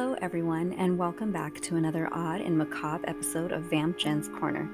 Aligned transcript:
Hello, 0.00 0.16
everyone, 0.22 0.72
and 0.78 0.96
welcome 0.96 1.30
back 1.30 1.60
to 1.60 1.76
another 1.76 2.08
odd 2.10 2.40
and 2.40 2.56
macabre 2.56 3.06
episode 3.06 3.52
of 3.52 3.64
Vamp 3.64 3.98
Jen's 3.98 4.30
Corner, 4.30 4.66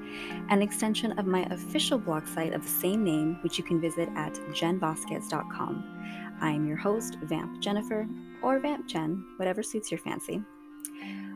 an 0.47 0.61
extension 0.61 1.19
of 1.19 1.27
my 1.27 1.41
official 1.51 1.97
blog 1.97 2.25
site 2.25 2.53
of 2.53 2.61
the 2.61 2.69
same 2.69 3.03
name, 3.03 3.37
which 3.41 3.57
you 3.57 3.63
can 3.65 3.81
visit 3.81 4.07
at 4.15 4.35
jenvasquez.com. 4.53 6.37
I'm 6.39 6.65
your 6.65 6.77
host, 6.77 7.17
Vamp 7.23 7.59
Jennifer, 7.59 8.07
or 8.41 8.59
Vamp 8.59 8.87
Jen, 8.87 9.21
whatever 9.35 9.61
suits 9.61 9.91
your 9.91 9.97
fancy. 9.97 10.41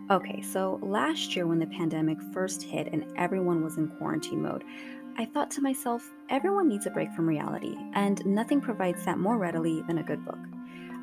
Okay, 0.10 0.42
so 0.42 0.80
last 0.82 1.36
year 1.36 1.46
when 1.46 1.60
the 1.60 1.68
pandemic 1.68 2.18
first 2.34 2.64
hit 2.64 2.88
and 2.94 3.04
everyone 3.18 3.62
was 3.62 3.76
in 3.76 3.90
quarantine 3.90 4.42
mode, 4.42 4.64
I 5.18 5.26
thought 5.26 5.52
to 5.52 5.62
myself, 5.62 6.10
everyone 6.30 6.70
needs 6.70 6.86
a 6.86 6.92
break 6.92 7.12
from 7.12 7.28
reality, 7.28 7.76
and 7.94 8.26
nothing 8.26 8.62
provides 8.62 9.04
that 9.04 9.20
more 9.20 9.38
readily 9.38 9.82
than 9.82 9.98
a 9.98 10.04
good 10.04 10.24
book. 10.24 10.40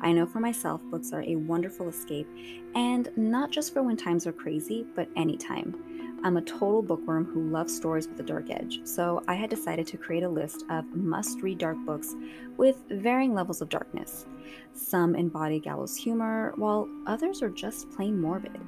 I 0.01 0.13
know 0.13 0.25
for 0.25 0.39
myself, 0.39 0.81
books 0.85 1.11
are 1.11 1.23
a 1.23 1.35
wonderful 1.35 1.89
escape, 1.89 2.27
and 2.75 3.09
not 3.17 3.51
just 3.51 3.73
for 3.73 3.83
when 3.83 3.97
times 3.97 4.25
are 4.25 4.31
crazy, 4.31 4.85
but 4.95 5.09
anytime. 5.15 5.75
I'm 6.23 6.37
a 6.37 6.41
total 6.41 6.81
bookworm 6.81 7.25
who 7.25 7.49
loves 7.49 7.75
stories 7.75 8.07
with 8.07 8.19
a 8.19 8.23
dark 8.23 8.49
edge, 8.49 8.81
so 8.83 9.23
I 9.27 9.35
had 9.35 9.49
decided 9.49 9.87
to 9.87 9.97
create 9.97 10.23
a 10.23 10.29
list 10.29 10.65
of 10.69 10.85
must 10.93 11.41
read 11.41 11.59
dark 11.59 11.77
books 11.85 12.15
with 12.57 12.83
varying 12.89 13.33
levels 13.33 13.61
of 13.61 13.69
darkness. 13.69 14.25
Some 14.73 15.15
embody 15.15 15.59
gallows 15.59 15.95
humor, 15.95 16.53
while 16.55 16.89
others 17.05 17.41
are 17.41 17.49
just 17.49 17.89
plain 17.91 18.19
morbid. 18.19 18.59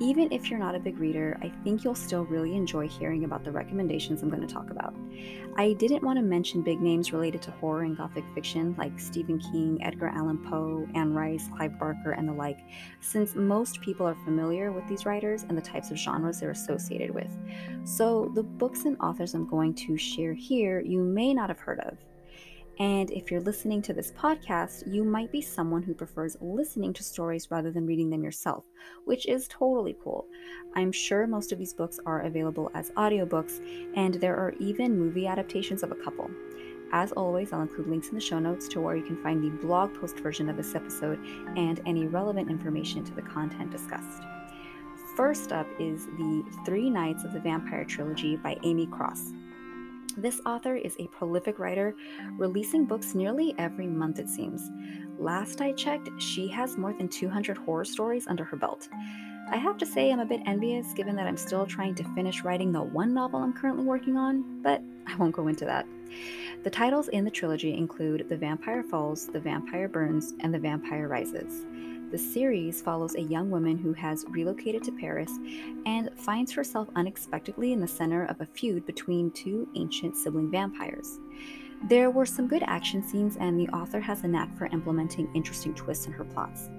Even 0.00 0.32
if 0.32 0.50
you're 0.50 0.58
not 0.58 0.74
a 0.74 0.80
big 0.80 0.98
reader, 0.98 1.38
I 1.40 1.52
think 1.62 1.84
you'll 1.84 1.94
still 1.94 2.24
really 2.24 2.56
enjoy 2.56 2.88
hearing 2.88 3.22
about 3.22 3.44
the 3.44 3.52
recommendations 3.52 4.22
I'm 4.22 4.28
going 4.28 4.44
to 4.44 4.52
talk 4.52 4.70
about. 4.70 4.92
I 5.56 5.74
didn't 5.74 6.02
want 6.02 6.18
to 6.18 6.22
mention 6.22 6.62
big 6.62 6.80
names 6.80 7.12
related 7.12 7.40
to 7.42 7.52
horror 7.52 7.82
and 7.82 7.96
gothic 7.96 8.24
fiction 8.34 8.74
like 8.76 8.98
Stephen 8.98 9.38
King, 9.38 9.78
Edgar 9.84 10.08
Allan 10.08 10.38
Poe, 10.38 10.88
Anne 10.96 11.14
Rice, 11.14 11.48
Clive 11.56 11.78
Barker, 11.78 12.10
and 12.10 12.28
the 12.28 12.32
like, 12.32 12.58
since 13.00 13.36
most 13.36 13.80
people 13.82 14.04
are 14.04 14.16
familiar 14.24 14.72
with 14.72 14.86
these 14.88 15.06
writers 15.06 15.44
and 15.48 15.56
the 15.56 15.62
types 15.62 15.92
of 15.92 15.96
genres 15.96 16.40
they're 16.40 16.50
associated 16.50 17.12
with. 17.12 17.30
So, 17.84 18.32
the 18.34 18.42
books 18.42 18.86
and 18.86 18.96
authors 19.00 19.32
I'm 19.34 19.46
going 19.46 19.74
to 19.74 19.96
share 19.96 20.34
here 20.34 20.80
you 20.80 21.02
may 21.02 21.32
not 21.32 21.50
have 21.50 21.60
heard 21.60 21.78
of. 21.80 21.96
And 22.80 23.10
if 23.10 23.30
you're 23.30 23.40
listening 23.40 23.82
to 23.82 23.92
this 23.92 24.12
podcast, 24.12 24.92
you 24.92 25.04
might 25.04 25.30
be 25.30 25.40
someone 25.40 25.82
who 25.82 25.94
prefers 25.94 26.36
listening 26.40 26.92
to 26.94 27.04
stories 27.04 27.50
rather 27.50 27.70
than 27.70 27.86
reading 27.86 28.10
them 28.10 28.24
yourself, 28.24 28.64
which 29.04 29.26
is 29.26 29.46
totally 29.48 29.96
cool. 30.02 30.26
I'm 30.74 30.90
sure 30.90 31.26
most 31.26 31.52
of 31.52 31.58
these 31.58 31.72
books 31.72 32.00
are 32.04 32.22
available 32.22 32.70
as 32.74 32.90
audiobooks, 32.92 33.60
and 33.96 34.14
there 34.14 34.36
are 34.36 34.54
even 34.58 34.98
movie 34.98 35.26
adaptations 35.26 35.82
of 35.82 35.92
a 35.92 35.96
couple. 35.96 36.28
As 36.92 37.12
always, 37.12 37.52
I'll 37.52 37.62
include 37.62 37.88
links 37.88 38.08
in 38.08 38.14
the 38.14 38.20
show 38.20 38.38
notes 38.38 38.68
to 38.68 38.80
where 38.80 38.96
you 38.96 39.04
can 39.04 39.22
find 39.22 39.42
the 39.42 39.50
blog 39.64 39.94
post 39.94 40.18
version 40.18 40.48
of 40.48 40.56
this 40.56 40.74
episode 40.74 41.18
and 41.56 41.80
any 41.86 42.06
relevant 42.06 42.50
information 42.50 43.04
to 43.04 43.14
the 43.14 43.22
content 43.22 43.70
discussed. 43.70 44.22
First 45.16 45.52
up 45.52 45.66
is 45.78 46.06
the 46.06 46.44
Three 46.64 46.90
Nights 46.90 47.24
of 47.24 47.32
the 47.32 47.40
Vampire 47.40 47.84
Trilogy 47.84 48.36
by 48.36 48.56
Amy 48.64 48.86
Cross. 48.86 49.32
This 50.16 50.40
author 50.46 50.76
is 50.76 50.94
a 51.00 51.08
prolific 51.08 51.58
writer, 51.58 51.94
releasing 52.38 52.84
books 52.84 53.14
nearly 53.16 53.52
every 53.58 53.88
month, 53.88 54.20
it 54.20 54.28
seems. 54.28 54.70
Last 55.18 55.60
I 55.60 55.72
checked, 55.72 56.08
she 56.18 56.46
has 56.48 56.78
more 56.78 56.92
than 56.92 57.08
200 57.08 57.56
horror 57.56 57.84
stories 57.84 58.28
under 58.28 58.44
her 58.44 58.56
belt. 58.56 58.88
I 59.50 59.56
have 59.56 59.76
to 59.78 59.86
say, 59.86 60.12
I'm 60.12 60.20
a 60.20 60.24
bit 60.24 60.40
envious 60.46 60.92
given 60.94 61.16
that 61.16 61.26
I'm 61.26 61.36
still 61.36 61.66
trying 61.66 61.96
to 61.96 62.14
finish 62.14 62.44
writing 62.44 62.70
the 62.70 62.82
one 62.82 63.12
novel 63.12 63.40
I'm 63.40 63.52
currently 63.52 63.84
working 63.84 64.16
on, 64.16 64.62
but 64.62 64.80
I 65.06 65.16
won't 65.16 65.34
go 65.34 65.48
into 65.48 65.64
that. 65.64 65.86
The 66.62 66.70
titles 66.70 67.08
in 67.08 67.24
the 67.24 67.30
trilogy 67.30 67.76
include 67.76 68.26
The 68.28 68.36
Vampire 68.36 68.84
Falls, 68.84 69.26
The 69.26 69.40
Vampire 69.40 69.88
Burns, 69.88 70.34
and 70.40 70.54
The 70.54 70.60
Vampire 70.60 71.08
Rises. 71.08 71.66
The 72.14 72.20
series 72.20 72.80
follows 72.80 73.16
a 73.16 73.22
young 73.22 73.50
woman 73.50 73.76
who 73.76 73.92
has 73.94 74.24
relocated 74.28 74.84
to 74.84 74.92
Paris 74.92 75.32
and 75.84 76.10
finds 76.16 76.52
herself 76.52 76.88
unexpectedly 76.94 77.72
in 77.72 77.80
the 77.80 77.88
center 77.88 78.26
of 78.26 78.40
a 78.40 78.46
feud 78.46 78.86
between 78.86 79.32
two 79.32 79.66
ancient 79.74 80.16
sibling 80.16 80.48
vampires. 80.48 81.18
There 81.88 82.12
were 82.12 82.24
some 82.24 82.46
good 82.46 82.62
action 82.68 83.02
scenes, 83.02 83.36
and 83.36 83.58
the 83.58 83.68
author 83.70 83.98
has 83.98 84.22
a 84.22 84.28
knack 84.28 84.56
for 84.56 84.66
implementing 84.66 85.28
interesting 85.34 85.74
twists 85.74 86.06
in 86.06 86.12
her 86.12 86.22
plots. 86.22 86.70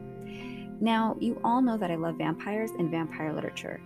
Now, 0.81 1.15
you 1.19 1.39
all 1.43 1.61
know 1.61 1.77
that 1.77 1.91
I 1.91 1.95
love 1.95 2.17
vampires 2.17 2.71
and 2.71 2.91
vampire 2.91 3.33
literature. 3.33 3.79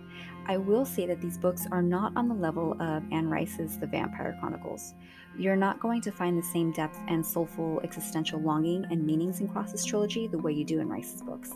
I 0.46 0.56
will 0.56 0.84
say 0.84 1.06
that 1.06 1.20
these 1.20 1.38
books 1.38 1.66
are 1.70 1.82
not 1.82 2.12
on 2.16 2.28
the 2.28 2.34
level 2.34 2.72
of 2.80 3.04
Anne 3.12 3.28
Rice's 3.28 3.78
The 3.78 3.86
Vampire 3.86 4.36
Chronicles. 4.40 4.94
You're 5.38 5.54
not 5.54 5.78
going 5.78 6.00
to 6.02 6.10
find 6.10 6.36
the 6.36 6.42
same 6.42 6.72
depth 6.72 6.98
and 7.06 7.24
soulful 7.24 7.80
existential 7.84 8.40
longing 8.40 8.84
and 8.90 9.06
meanings 9.06 9.40
in 9.40 9.48
Cross's 9.48 9.84
trilogy 9.84 10.26
the 10.26 10.38
way 10.38 10.52
you 10.52 10.64
do 10.64 10.80
in 10.80 10.88
Rice's 10.88 11.22
books. 11.22 11.52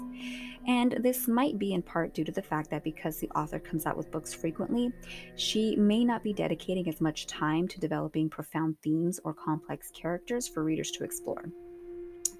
And 0.66 0.92
this 1.00 1.26
might 1.26 1.58
be 1.58 1.74
in 1.74 1.82
part 1.82 2.14
due 2.14 2.24
to 2.24 2.32
the 2.32 2.40
fact 2.40 2.70
that 2.70 2.84
because 2.84 3.18
the 3.18 3.28
author 3.30 3.58
comes 3.58 3.84
out 3.84 3.96
with 3.96 4.12
books 4.12 4.32
frequently, 4.32 4.92
she 5.36 5.76
may 5.76 6.04
not 6.04 6.22
be 6.22 6.32
dedicating 6.32 6.88
as 6.88 7.00
much 7.00 7.26
time 7.26 7.66
to 7.68 7.80
developing 7.80 8.30
profound 8.30 8.76
themes 8.82 9.20
or 9.24 9.34
complex 9.34 9.90
characters 9.90 10.46
for 10.46 10.62
readers 10.62 10.90
to 10.92 11.04
explore. 11.04 11.44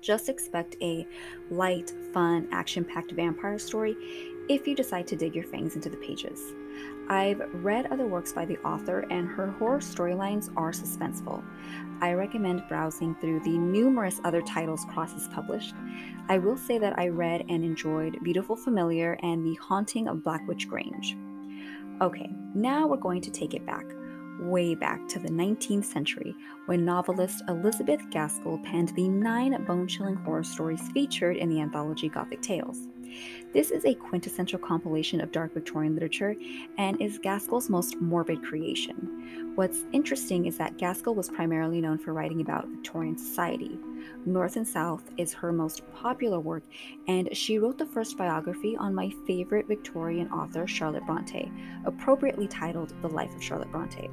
Just 0.05 0.29
expect 0.29 0.77
a 0.83 1.07
light, 1.51 1.91
fun, 2.13 2.47
action 2.53 2.85
packed 2.85 3.13
vampire 3.13 3.59
story 3.59 3.97
if 4.51 4.69
you 4.69 4.75
decide 4.75 5.07
to 5.07 5.17
dig 5.17 5.35
your 5.35 5.45
fangs 5.45 5.77
into 5.77 5.89
the 5.89 5.97
pages. 5.97 6.53
I've 7.09 7.41
read 7.55 7.87
other 7.87 8.07
works 8.07 8.31
by 8.31 8.45
the 8.45 8.59
author, 8.59 9.07
and 9.11 9.27
her 9.27 9.51
horror 9.53 9.79
storylines 9.79 10.51
are 10.59 10.73
suspenseful. 10.73 11.43
I 12.03 12.13
recommend 12.13 12.69
browsing 12.69 13.15
through 13.15 13.41
the 13.41 13.57
numerous 13.57 14.21
other 14.25 14.43
titles 14.43 14.85
Cross 14.91 15.15
has 15.15 15.29
published. 15.29 15.75
I 16.29 16.37
will 16.37 16.59
say 16.59 16.77
that 16.77 16.99
I 16.99 17.09
read 17.09 17.47
and 17.49 17.65
enjoyed 17.65 18.23
Beautiful 18.23 18.57
Familiar 18.57 19.19
and 19.23 19.43
The 19.43 19.55
Haunting 19.55 20.09
of 20.09 20.23
Black 20.23 20.47
Witch 20.47 20.69
Grange. 20.69 21.17
Okay, 22.03 22.31
now 22.55 22.87
we're 22.87 22.99
going 22.99 23.23
to 23.23 23.31
take 23.31 23.55
it 23.55 23.65
back 23.65 23.87
way 24.41 24.75
back 24.75 25.07
to 25.09 25.19
the 25.19 25.29
19th 25.29 25.85
century 25.85 26.35
when 26.67 26.85
novelist 26.85 27.43
Elizabeth 27.49 28.01
Gaskell 28.11 28.59
penned 28.65 28.91
the 28.91 29.09
nine 29.09 29.63
bone 29.65 29.89
chilling 29.89 30.17
horror 30.17 30.45
stories 30.45 30.89
featured 30.93 31.37
in 31.37 31.49
the 31.49 31.61
anthology 31.61 32.09
Gothic 32.09 32.43
Tales. 32.43 32.89
This 33.53 33.71
is 33.71 33.85
a 33.85 33.95
quintessential 33.95 34.59
compilation 34.59 35.21
of 35.21 35.33
dark 35.33 35.55
Victorian 35.55 35.95
literature 35.95 36.35
and 36.79 37.01
is 37.01 37.19
Gaskell's 37.19 37.71
most 37.71 38.01
morbid 38.01 38.43
creation. 38.43 39.53
What's 39.55 39.85
interesting 39.93 40.47
is 40.47 40.59
that 40.59 40.79
Gaskell 40.79 41.15
was 41.15 41.29
primarily 41.29 41.81
known 41.81 41.99
for 41.99 42.13
writing 42.13 42.41
about 42.41 42.67
Victorian 42.67 43.17
society. 43.17 43.79
North 44.27 44.57
and 44.57 44.67
South 44.67 45.05
is 45.17 45.33
her 45.33 45.53
most 45.53 45.83
popular 45.93 46.41
work, 46.41 46.65
and 47.07 47.29
she 47.37 47.59
wrote 47.59 47.79
the 47.79 47.87
first 47.87 48.19
biography 48.19 48.77
on 48.77 48.95
my 48.95 49.13
favorite 49.27 49.69
Victorian 49.69 50.29
author, 50.31 50.67
Charlotte 50.67 51.07
Bronte, 51.07 51.53
appropriately 51.85 52.49
titled 52.49 52.93
The 53.03 53.09
Life 53.09 53.35
of 53.35 53.43
Charlotte 53.43 53.71
Bronte. 53.71 54.11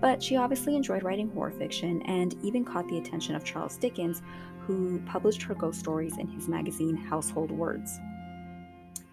But 0.00 0.22
she 0.22 0.36
obviously 0.36 0.76
enjoyed 0.76 1.04
writing 1.04 1.30
horror 1.30 1.52
fiction 1.52 2.02
and 2.02 2.34
even 2.42 2.64
caught 2.64 2.88
the 2.88 2.98
attention 2.98 3.34
of 3.34 3.44
Charles 3.44 3.76
Dickens, 3.76 4.22
who 4.66 5.00
published 5.06 5.42
her 5.42 5.54
ghost 5.54 5.78
stories 5.78 6.18
in 6.18 6.26
his 6.28 6.48
magazine 6.48 6.96
Household 6.96 7.50
Words. 7.50 7.98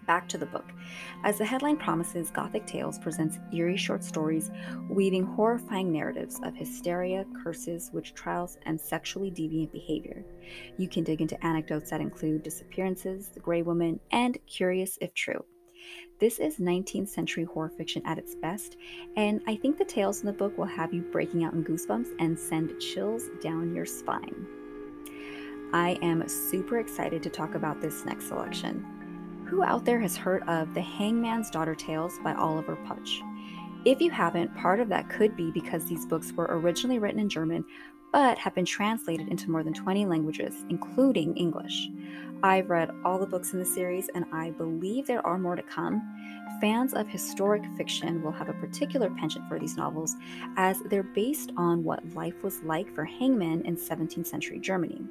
Back 0.06 0.28
to 0.28 0.38
the 0.38 0.46
book. 0.46 0.70
As 1.24 1.38
the 1.38 1.44
headline 1.44 1.76
promises, 1.76 2.30
Gothic 2.30 2.66
Tales 2.66 2.98
presents 2.98 3.38
eerie 3.52 3.76
short 3.76 4.04
stories 4.04 4.50
weaving 4.88 5.24
horrifying 5.24 5.90
narratives 5.90 6.40
of 6.42 6.54
hysteria, 6.54 7.24
curses, 7.42 7.90
witch 7.92 8.14
trials, 8.14 8.58
and 8.66 8.80
sexually 8.80 9.30
deviant 9.30 9.72
behavior. 9.72 10.24
You 10.76 10.88
can 10.88 11.04
dig 11.04 11.22
into 11.22 11.42
anecdotes 11.44 11.90
that 11.90 12.00
include 12.00 12.42
disappearances, 12.42 13.28
the 13.28 13.40
Grey 13.40 13.62
Woman, 13.62 13.98
and 14.10 14.36
curious 14.46 14.98
if 15.00 15.14
true. 15.14 15.44
This 16.20 16.38
is 16.38 16.58
19th 16.58 17.08
century 17.08 17.44
horror 17.44 17.70
fiction 17.76 18.02
at 18.06 18.18
its 18.18 18.34
best, 18.34 18.76
and 19.16 19.42
I 19.46 19.56
think 19.56 19.78
the 19.78 19.84
tales 19.84 20.20
in 20.20 20.26
the 20.26 20.32
book 20.32 20.56
will 20.56 20.64
have 20.64 20.94
you 20.94 21.02
breaking 21.02 21.44
out 21.44 21.54
in 21.54 21.64
goosebumps 21.64 22.14
and 22.18 22.38
send 22.38 22.78
chills 22.80 23.24
down 23.42 23.74
your 23.74 23.86
spine. 23.86 24.46
I 25.72 25.98
am 26.02 26.28
super 26.28 26.78
excited 26.78 27.22
to 27.24 27.30
talk 27.30 27.56
about 27.56 27.80
this 27.80 28.04
next 28.04 28.28
selection. 28.28 28.86
Who 29.54 29.62
out 29.62 29.84
there 29.84 30.00
has 30.00 30.16
heard 30.16 30.42
of 30.48 30.74
The 30.74 30.80
Hangman's 30.80 31.48
Daughter 31.48 31.76
Tales 31.76 32.18
by 32.24 32.34
Oliver 32.34 32.74
Pötzsch? 32.74 33.20
If 33.84 34.00
you 34.00 34.10
haven't, 34.10 34.52
part 34.56 34.80
of 34.80 34.88
that 34.88 35.08
could 35.08 35.36
be 35.36 35.52
because 35.52 35.84
these 35.84 36.06
books 36.06 36.32
were 36.32 36.48
originally 36.50 36.98
written 36.98 37.20
in 37.20 37.28
German 37.28 37.64
but 38.10 38.36
have 38.36 38.52
been 38.56 38.64
translated 38.64 39.28
into 39.28 39.52
more 39.52 39.62
than 39.62 39.72
20 39.72 40.06
languages, 40.06 40.64
including 40.70 41.36
English. 41.36 41.88
I've 42.42 42.68
read 42.68 42.90
all 43.04 43.16
the 43.16 43.26
books 43.26 43.52
in 43.52 43.60
the 43.60 43.64
series, 43.64 44.08
and 44.16 44.24
I 44.32 44.50
believe 44.50 45.06
there 45.06 45.24
are 45.24 45.38
more 45.38 45.54
to 45.54 45.62
come. 45.62 46.02
Fans 46.60 46.92
of 46.92 47.06
historic 47.06 47.62
fiction 47.76 48.22
will 48.22 48.32
have 48.32 48.48
a 48.48 48.54
particular 48.54 49.08
penchant 49.08 49.48
for 49.48 49.60
these 49.60 49.76
novels, 49.76 50.16
as 50.56 50.80
they're 50.86 51.04
based 51.04 51.52
on 51.56 51.84
what 51.84 52.14
life 52.14 52.42
was 52.42 52.60
like 52.64 52.92
for 52.92 53.04
hangmen 53.04 53.62
in 53.62 53.76
17th 53.76 54.26
century 54.26 54.58
Germany. 54.58 55.04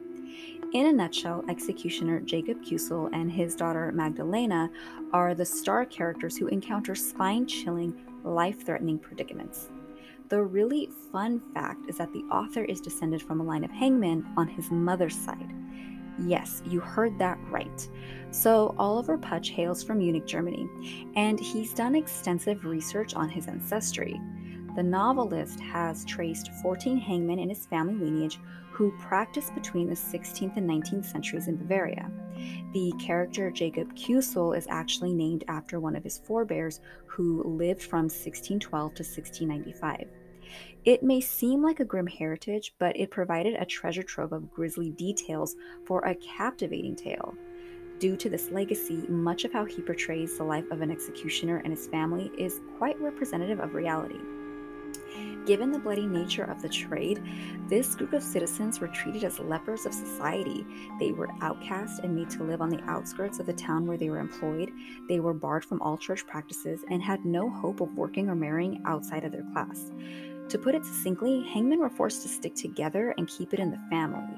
In 0.74 0.88
a 0.88 0.92
nutshell, 0.92 1.44
executioner 1.50 2.20
Jacob 2.22 2.64
Kuisl 2.64 3.10
and 3.14 3.31
his 3.31 3.56
daughter 3.56 3.92
Magdalena 3.92 4.72
are 5.12 5.36
the 5.36 5.46
star 5.46 5.86
characters 5.86 6.36
who 6.36 6.48
encounter 6.48 6.96
spine 6.96 7.46
chilling, 7.46 7.94
life 8.24 8.66
threatening 8.66 8.98
predicaments. 8.98 9.70
The 10.30 10.42
really 10.42 10.90
fun 11.12 11.42
fact 11.54 11.88
is 11.88 11.98
that 11.98 12.12
the 12.12 12.24
author 12.31 12.64
is 12.64 12.81
descended 12.81 13.22
from 13.22 13.40
a 13.40 13.44
line 13.44 13.64
of 13.64 13.72
hangmen 13.72 14.25
on 14.36 14.48
his 14.48 14.72
mother's 14.72 15.16
side. 15.16 15.54
Yes, 16.20 16.62
you 16.66 16.80
heard 16.80 17.20
that 17.20 17.38
right. 17.50 17.88
So, 18.31 18.74
Oliver 18.78 19.18
Pötzsch 19.18 19.50
hails 19.52 19.84
from 19.84 20.00
Munich, 20.00 20.25
Germany, 20.25 20.68
and 21.16 21.40
he's 21.40 21.74
done 21.74 21.96
extensive 21.96 22.66
research 22.66 23.14
on 23.14 23.30
his 23.30 23.48
ancestry. 23.48 24.20
The 24.75 24.84
novelist 24.84 25.60
has 25.60 26.04
traced 26.06 26.52
14 26.64 26.98
hangmen 26.98 27.38
in 27.38 27.50
his 27.50 27.68
family 27.68 27.94
lineage 27.94 28.40
who 28.72 28.92
practiced 29.00 29.54
between 29.54 29.88
the 29.88 29.96
16th 29.96 30.58
and 30.58 30.68
19th 30.68 31.06
centuries 31.06 31.48
in 31.48 31.58
Bavaria. 31.58 32.10
The 32.74 32.92
character 33.00 33.52
Jacob 33.52 33.94
Kuisl 33.96 34.58
is 34.58 34.66
actually 34.68 35.14
named 35.14 35.44
after 35.48 35.80
one 35.80 35.96
of 35.96 36.04
his 36.04 36.18
forebears 36.18 36.81
who 37.06 37.44
lived 37.44 37.84
from 37.84 38.06
1612 38.06 38.96
to 38.96 39.04
1695. 39.04 40.08
It 40.86 41.04
may 41.04 41.22
seem 41.22 41.62
like 41.62 41.80
a 41.80 41.86
grim 41.86 42.08
heritage, 42.08 42.74
but 42.80 42.98
it 42.98 43.12
provided 43.12 43.54
a 43.54 43.66
treasure 43.66 44.04
trove 44.04 44.34
of 44.34 44.52
grisly 44.52 44.90
details 44.90 45.56
for 45.86 46.02
a 46.02 46.16
captivating 46.16 46.96
tale. 46.96 47.36
Due 48.00 48.18
to 48.18 48.28
this 48.28 48.50
legacy, 48.50 49.06
much 49.08 49.46
of 49.46 49.54
how 49.54 49.66
he 49.66 49.84
portrays 49.84 50.38
the 50.38 50.44
life 50.44 50.70
of 50.72 50.81
an 50.81 50.90
executioner 50.90 51.58
and 51.58 51.72
his 51.72 51.88
family 51.88 52.31
is 52.40 52.60
quite 52.78 53.00
representative 53.00 53.60
of 53.60 53.75
reality. 53.75 54.20
Given 55.45 55.71
the 55.71 55.80
bloody 55.80 56.06
nature 56.06 56.45
of 56.45 56.62
the 56.62 56.69
trade, 56.69 57.21
this 57.68 57.95
group 57.95 58.13
of 58.13 58.24
citizens 58.24 58.80
were 58.80 58.88
treated 58.88 59.24
as 59.24 59.39
lepers 59.39 59.86
of 59.86 59.94
society. 59.94 60.65
They 61.00 61.12
were 61.12 61.30
outcast 61.42 62.00
and 62.00 62.15
made 62.15 62.30
to 62.31 62.44
live 62.44 62.62
on 62.62 62.69
the 62.69 62.81
outskirts 62.83 63.39
of 63.39 63.45
the 63.45 63.54
town 63.54 63.86
where 63.86 63.98
they 63.98 64.10
were 64.10 64.19
employed. 64.19 64.71
They 65.10 65.19
were 65.19 65.33
barred 65.33 65.65
from 65.65 65.81
all 65.81 65.98
church 65.98 66.25
practices 66.25 66.86
and 66.89 67.01
had 67.01 67.25
no 67.25 67.50
hope 67.50 67.81
of 67.81 67.98
working 67.98 68.30
or 68.30 68.36
marrying 68.36 68.81
outside 68.86 69.25
of 69.25 69.33
their 69.33 69.45
class. 69.51 69.92
To 70.50 70.57
put 70.57 70.75
it 70.75 70.86
succinctly, 70.86 71.44
hangmen 71.54 71.80
were 71.80 71.89
forced 71.89 72.21
to 72.21 72.27
stick 72.27 72.56
together 72.56 73.13
and 73.18 73.27
keep 73.27 73.54
it 73.54 73.60
in 73.60 73.71
the 73.71 73.80
family. 73.89 74.38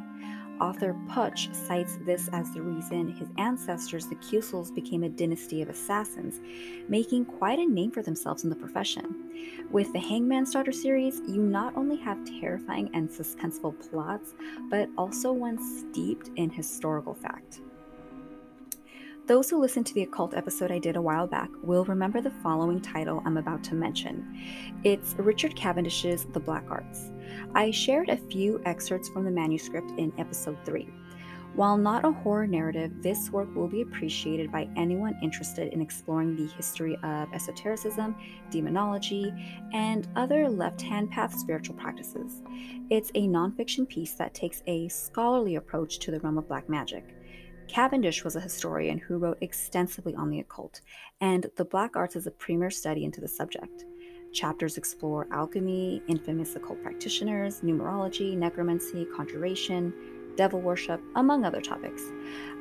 Author 0.61 0.95
Pötzsch 1.09 1.53
cites 1.53 1.97
this 2.05 2.29
as 2.31 2.53
the 2.53 2.61
reason 2.61 3.09
his 3.09 3.27
ancestors, 3.37 4.07
the 4.07 4.15
Kuisls, 4.15 4.73
became 4.73 5.03
a 5.03 5.09
dynasty 5.09 5.61
of 5.61 5.69
assassins, 5.69 6.39
making 6.87 7.25
quite 7.25 7.59
a 7.59 7.65
name 7.65 7.91
for 7.91 8.01
themselves 8.01 8.43
in 8.43 8.49
the 8.49 8.55
profession. 8.55 9.67
With 9.69 9.91
the 9.91 9.99
Hangman's 9.99 10.51
Daughter 10.51 10.71
series, 10.71 11.21
you 11.27 11.41
not 11.41 11.75
only 11.75 11.97
have 11.97 12.23
terrifying 12.39 12.89
and 12.93 13.09
suspenseful 13.09 13.75
plots, 13.89 14.33
but 14.69 14.89
also 14.97 15.33
one 15.33 15.59
steeped 15.59 16.29
in 16.37 16.49
historical 16.49 17.13
fact. 17.13 17.59
Those 19.27 19.49
who 19.49 19.59
listened 19.59 19.87
to 19.87 19.93
the 19.95 20.03
occult 20.03 20.35
episode 20.35 20.71
I 20.71 20.77
did 20.77 20.95
a 20.95 21.01
while 21.01 21.25
back 21.25 21.49
will 21.63 21.83
remember 21.85 22.21
the 22.21 22.29
following 22.29 22.79
title 22.79 23.23
I'm 23.25 23.37
about 23.37 23.63
to 23.65 23.73
mention. 23.73 24.39
It's 24.83 25.15
Richard 25.17 25.55
Cavendish's 25.55 26.25
The 26.25 26.39
Black 26.39 26.63
Arts. 26.69 27.11
I 27.53 27.71
shared 27.71 28.09
a 28.09 28.17
few 28.17 28.61
excerpts 28.65 29.09
from 29.09 29.25
the 29.25 29.31
manuscript 29.31 29.91
in 29.97 30.13
episode 30.17 30.57
3. 30.65 30.87
While 31.55 31.77
not 31.77 32.03
a 32.03 32.11
horror 32.11 32.47
narrative, 32.47 33.01
this 33.01 33.29
work 33.29 33.55
will 33.55 33.69
be 33.69 33.81
appreciated 33.81 34.51
by 34.51 34.67
anyone 34.75 35.17
interested 35.21 35.71
in 35.71 35.81
exploring 35.81 36.35
the 36.35 36.47
history 36.47 36.97
of 37.01 37.33
esotericism, 37.33 38.13
demonology, 38.49 39.33
and 39.71 40.05
other 40.17 40.49
left 40.49 40.81
hand 40.81 41.11
path 41.11 41.33
spiritual 41.33 41.77
practices. 41.77 42.43
It's 42.89 43.09
a 43.15 43.29
nonfiction 43.29 43.87
piece 43.87 44.15
that 44.15 44.33
takes 44.33 44.63
a 44.67 44.89
scholarly 44.89 45.55
approach 45.55 45.99
to 45.99 46.11
the 46.11 46.19
realm 46.19 46.37
of 46.37 46.49
black 46.49 46.67
magic. 46.67 47.15
Cavendish 47.69 48.25
was 48.25 48.35
a 48.35 48.41
historian 48.41 48.97
who 48.97 49.17
wrote 49.17 49.37
extensively 49.39 50.13
on 50.13 50.29
the 50.29 50.41
occult, 50.41 50.81
and 51.21 51.49
the 51.55 51.65
black 51.65 51.95
arts 51.95 52.17
is 52.17 52.27
a 52.27 52.31
premier 52.31 52.69
study 52.69 53.05
into 53.05 53.21
the 53.21 53.29
subject. 53.29 53.85
Chapters 54.35 54.75
explore 54.75 55.27
alchemy, 55.31 56.03
infamous 56.09 56.57
occult 56.57 56.83
practitioners, 56.83 57.61
numerology, 57.61 58.35
necromancy, 58.35 59.05
conjuration, 59.15 59.93
devil 60.35 60.59
worship, 60.59 61.01
among 61.15 61.45
other 61.45 61.61
topics. 61.61 62.03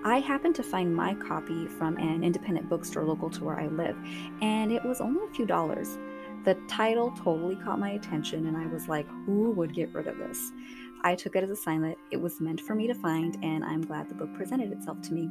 I 0.04 0.20
happened 0.20 0.54
to 0.54 0.62
find 0.62 0.94
my 0.94 1.14
copy 1.14 1.66
from 1.66 1.96
an 1.96 2.22
independent 2.22 2.68
bookstore 2.68 3.02
local 3.02 3.28
to 3.30 3.42
where 3.42 3.58
I 3.58 3.66
live, 3.66 3.96
and 4.40 4.70
it 4.70 4.84
was 4.84 5.00
only 5.00 5.26
a 5.26 5.34
few 5.34 5.46
dollars. 5.46 5.98
The 6.44 6.56
title 6.68 7.10
totally 7.10 7.56
caught 7.56 7.80
my 7.80 7.90
attention, 7.90 8.46
and 8.46 8.56
I 8.56 8.66
was 8.66 8.86
like, 8.86 9.08
who 9.26 9.50
would 9.50 9.74
get 9.74 9.92
rid 9.92 10.06
of 10.06 10.16
this? 10.16 10.52
I 11.02 11.16
took 11.16 11.34
it 11.34 11.42
as 11.42 11.50
a 11.50 11.56
sign 11.56 11.82
that 11.82 11.96
it 12.12 12.20
was 12.20 12.40
meant 12.40 12.60
for 12.60 12.76
me 12.76 12.86
to 12.86 12.94
find, 12.94 13.36
and 13.42 13.64
I'm 13.64 13.82
glad 13.82 14.08
the 14.08 14.14
book 14.14 14.32
presented 14.34 14.70
itself 14.70 15.02
to 15.02 15.12
me. 15.12 15.28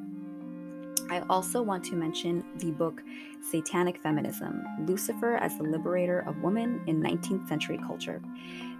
I 1.13 1.21
also 1.29 1.61
want 1.61 1.83
to 1.85 1.95
mention 1.95 2.43
the 2.55 2.71
book 2.71 3.03
Satanic 3.51 4.01
Feminism 4.01 4.65
Lucifer 4.79 5.35
as 5.35 5.55
the 5.57 5.63
Liberator 5.63 6.21
of 6.21 6.41
Women 6.41 6.81
in 6.87 6.99
19th 7.03 7.47
Century 7.47 7.77
Culture. 7.77 8.19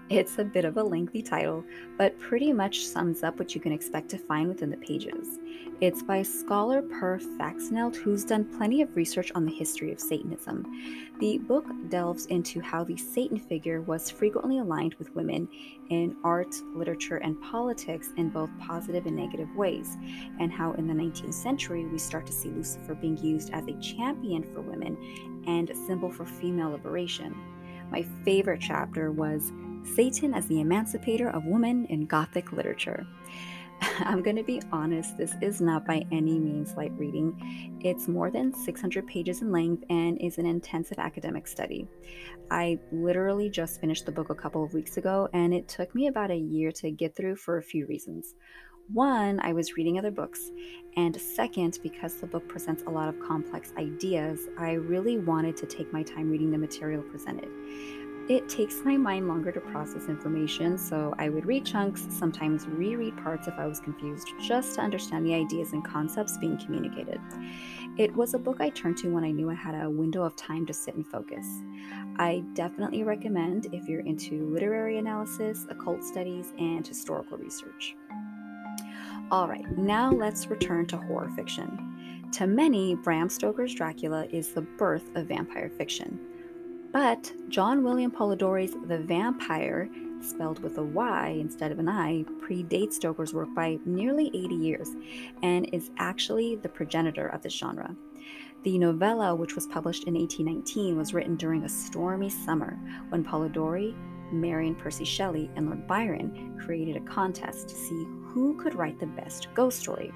It's 0.10 0.38
a 0.38 0.44
bit 0.44 0.66
of 0.66 0.78
a 0.78 0.84
lengthy 0.84 1.22
title, 1.22 1.64
but 1.98 2.20
pretty 2.20 2.52
much 2.52 2.86
sums 2.86 3.24
up 3.24 3.40
what 3.40 3.56
you 3.56 3.62
can 3.62 3.72
expect 3.72 4.10
to 4.10 4.18
find 4.18 4.50
within 4.50 4.70
the 4.70 4.78
pages. 4.78 5.40
It's 5.80 6.04
by 6.04 6.24
scholar 6.24 6.82
Per 6.82 7.20
Faxneld, 7.20 7.96
who's 7.96 8.26
done 8.26 8.46
plenty 8.58 8.82
of 8.82 8.96
research 8.98 9.32
on 9.34 9.46
the 9.46 9.52
history 9.52 9.92
of 9.94 10.00
Satanism. 10.00 10.66
The 11.20 11.38
book 11.38 11.66
delves 11.88 12.26
into 12.28 12.60
how 12.60 12.84
the 12.84 12.98
Satan 12.98 13.40
figure 13.40 13.82
was 13.82 14.10
frequently 14.10 14.60
aligned 14.60 14.96
with 14.96 15.16
women 15.16 15.48
in 15.90 16.18
art, 16.24 16.54
literature, 16.76 17.18
and 17.18 17.42
politics 17.42 18.10
in 18.18 18.30
both 18.30 18.50
positive 18.60 19.06
and 19.06 19.16
negative 19.16 19.56
ways, 19.56 19.98
and 20.40 20.52
how 20.52 20.74
in 20.74 20.86
the 20.86 20.94
19th 20.94 21.34
century 21.34 21.86
we 21.86 21.98
start 21.98 22.26
to 22.28 22.34
see 22.34 22.50
Lucifer 22.50 22.94
being 22.94 23.18
used 23.18 23.52
as 23.52 23.66
a 23.68 23.80
champion 23.80 24.44
for 24.54 24.62
women 24.62 25.44
and 25.48 25.70
a 25.70 25.76
symbol 25.76 26.12
for 26.12 26.26
female 26.26 26.72
liberation. 26.72 27.36
My 27.92 28.04
favorite 28.24 28.62
chapter 28.62 29.12
was 29.12 29.52
Satan 29.84 30.34
as 30.34 30.48
the 30.48 30.62
Emancipator 30.62 31.30
of 31.30 31.46
Women 31.46 31.86
in 31.86 32.06
Gothic 32.06 32.52
Literature. 32.52 33.06
I'm 34.00 34.22
going 34.22 34.36
to 34.36 34.44
be 34.44 34.62
honest, 34.72 35.18
this 35.18 35.36
is 35.42 35.62
not 35.62 35.86
by 35.86 36.06
any 36.12 36.40
means 36.40 36.76
light 36.76 36.94
reading. 36.98 37.80
It's 37.84 38.08
more 38.08 38.32
than 38.32 38.54
600 38.54 39.06
pages 39.08 39.42
in 39.42 39.52
length 39.52 39.84
and 39.90 40.20
is 40.22 40.38
an 40.38 40.46
intensive 40.46 41.00
academic 41.00 41.48
study. 41.48 41.88
I 42.50 42.80
literally 42.92 43.50
just 43.50 43.82
finished 43.82 44.06
the 44.06 44.12
book 44.12 44.30
a 44.30 44.36
couple 44.36 44.64
of 44.64 44.74
weeks 44.74 44.98
ago, 44.98 45.28
and 45.34 45.54
it 45.54 45.68
took 45.68 45.94
me 45.94 46.08
about 46.08 46.32
a 46.32 46.36
year 46.36 46.72
to 46.74 46.92
get 46.92 47.16
through 47.16 47.36
for 47.36 47.58
a 47.58 47.64
few 47.64 47.86
reasons. 47.88 48.36
One, 48.92 49.40
I 49.42 49.54
was 49.54 49.78
reading 49.78 49.98
other 49.98 50.12
books, 50.12 50.52
and 50.98 51.20
second, 51.20 51.80
because 51.82 52.20
the 52.20 52.28
book 52.28 52.48
presents 52.50 52.84
a 52.84 52.90
lot 52.90 53.08
of 53.08 53.20
complex 53.22 53.72
ideas, 53.78 54.50
I 54.60 54.74
really 54.74 55.18
wanted 55.18 55.56
to 55.58 55.66
take 55.66 55.92
my 55.94 56.04
time 56.04 56.30
reading 56.30 56.52
the 56.52 56.58
material 56.58 57.02
presented. 57.02 57.50
It 58.30 58.48
takes 58.48 58.86
my 58.86 58.96
mind 58.96 59.28
longer 59.28 59.52
to 59.52 59.60
process 59.60 60.08
information, 60.08 60.78
so 60.78 61.14
I 61.18 61.28
would 61.28 61.46
read 61.46 61.66
chunks, 61.66 62.08
sometimes 62.10 62.66
reread 62.66 63.18
parts 63.18 63.50
if 63.50 63.54
I 63.60 63.68
was 63.68 63.82
confused, 63.82 64.30
just 64.42 64.76
to 64.76 64.82
understand 64.82 65.26
the 65.26 65.34
ideas 65.34 65.74
and 65.74 65.84
concepts 65.84 66.38
being 66.38 66.58
communicated. 66.58 67.20
It 67.98 68.16
was 68.16 68.34
a 68.34 68.40
book 68.40 68.62
I 68.62 68.70
turned 68.70 68.98
to 69.00 69.10
when 69.10 69.26
I 69.26 69.32
knew 69.32 69.50
I 69.50 69.56
had 69.56 69.76
a 69.76 69.90
window 69.90 70.24
of 70.24 70.38
time 70.38 70.66
to 70.68 70.74
sit 70.74 70.96
and 70.96 71.06
focus. 71.06 71.46
I 72.18 72.46
definitely 72.54 73.04
recommend 73.04 73.68
if 73.74 73.90
you're 73.90 74.06
into 74.06 74.48
literary 74.48 75.00
analysis, 75.00 75.66
occult 75.70 76.02
studies, 76.02 76.54
and 76.58 76.88
historical 76.88 77.38
research. 77.38 77.98
All 79.32 79.50
right, 79.50 79.70
now 79.78 80.12
let's 80.12 80.48
return 80.48 80.86
to 80.88 80.98
horror 80.98 81.30
fiction. 81.36 82.30
To 82.32 82.48
many, 82.48 82.96
Bram 82.96 83.28
Stoker's 83.28 83.76
Dracula 83.76 84.28
is 84.32 84.54
the 84.54 84.62
birth 84.62 85.14
of 85.16 85.28
vampire 85.28 85.70
fiction. 85.70 86.20
But 86.94 87.34
John 87.50 87.84
William 87.84 88.12
Polidori's 88.12 88.76
The 88.88 89.00
Vampire, 89.00 89.90
spelled 90.22 90.62
with 90.62 90.78
a 90.78 90.84
Y 90.84 91.38
instead 91.40 91.72
of 91.72 91.80
an 91.80 91.90
I, 91.90 92.24
predates 92.40 92.94
Stoker's 92.94 93.34
work 93.34 93.50
by 93.56 93.80
nearly 93.84 94.28
80 94.28 94.54
years 94.54 94.92
and 95.42 95.68
is 95.74 95.90
actually 95.98 96.56
the 96.56 96.70
progenitor 96.70 97.28
of 97.30 97.42
this 97.42 97.54
genre. 97.54 97.96
The 98.62 98.78
novella, 98.78 99.34
which 99.34 99.56
was 99.56 99.66
published 99.66 100.04
in 100.04 100.14
1819, 100.14 100.96
was 100.96 101.16
written 101.16 101.36
during 101.36 101.64
a 101.64 101.70
stormy 101.70 102.30
summer 102.30 102.78
when 103.10 103.26
Polidori, 103.26 103.96
Mary 104.32 104.72
Percy 104.78 105.04
Shelley, 105.04 105.50
and 105.56 105.66
Lord 105.66 105.88
Byron 105.88 106.60
created 106.64 106.96
a 106.96 107.06
contest 107.06 107.70
to 107.70 107.76
see 107.76 108.06
who 108.28 108.56
could 108.62 108.76
write 108.76 109.00
the 109.00 109.08
best 109.08 109.48
ghost 109.56 109.80
story. 109.80 110.14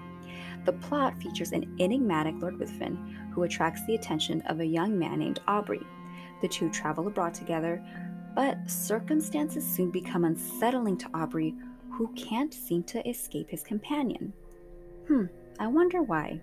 The 0.65 0.73
plot 0.73 1.19
features 1.19 1.53
an 1.53 1.75
enigmatic 1.79 2.35
Lord 2.37 2.59
Ruthven 2.59 3.31
who 3.33 3.43
attracts 3.43 3.83
the 3.87 3.95
attention 3.95 4.41
of 4.41 4.59
a 4.59 4.65
young 4.65 4.97
man 4.97 5.19
named 5.19 5.39
Aubrey, 5.47 5.81
the 6.41 6.47
two 6.47 6.69
travel 6.69 7.07
abroad 7.07 7.33
together, 7.33 7.83
but 8.35 8.69
circumstances 8.69 9.65
soon 9.65 9.89
become 9.89 10.25
unsettling 10.25 10.97
to 10.97 11.09
Aubrey, 11.13 11.55
who 11.91 12.07
can't 12.15 12.53
seem 12.53 12.83
to 12.83 13.07
escape 13.09 13.49
his 13.49 13.63
companion. 13.63 14.33
Hmm, 15.07 15.25
I 15.59 15.67
wonder 15.67 16.03
why. 16.03 16.41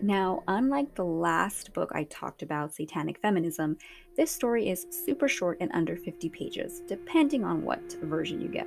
Now, 0.00 0.42
unlike 0.48 0.94
the 0.94 1.04
last 1.04 1.72
book 1.72 1.90
I 1.94 2.04
talked 2.04 2.42
about, 2.42 2.74
Satanic 2.74 3.20
Feminism, 3.20 3.76
this 4.16 4.30
story 4.30 4.68
is 4.68 4.86
super 4.90 5.28
short 5.28 5.58
and 5.60 5.70
under 5.72 5.96
50 5.96 6.28
pages, 6.28 6.82
depending 6.86 7.44
on 7.44 7.62
what 7.64 7.94
version 8.02 8.40
you 8.40 8.48
get. 8.48 8.66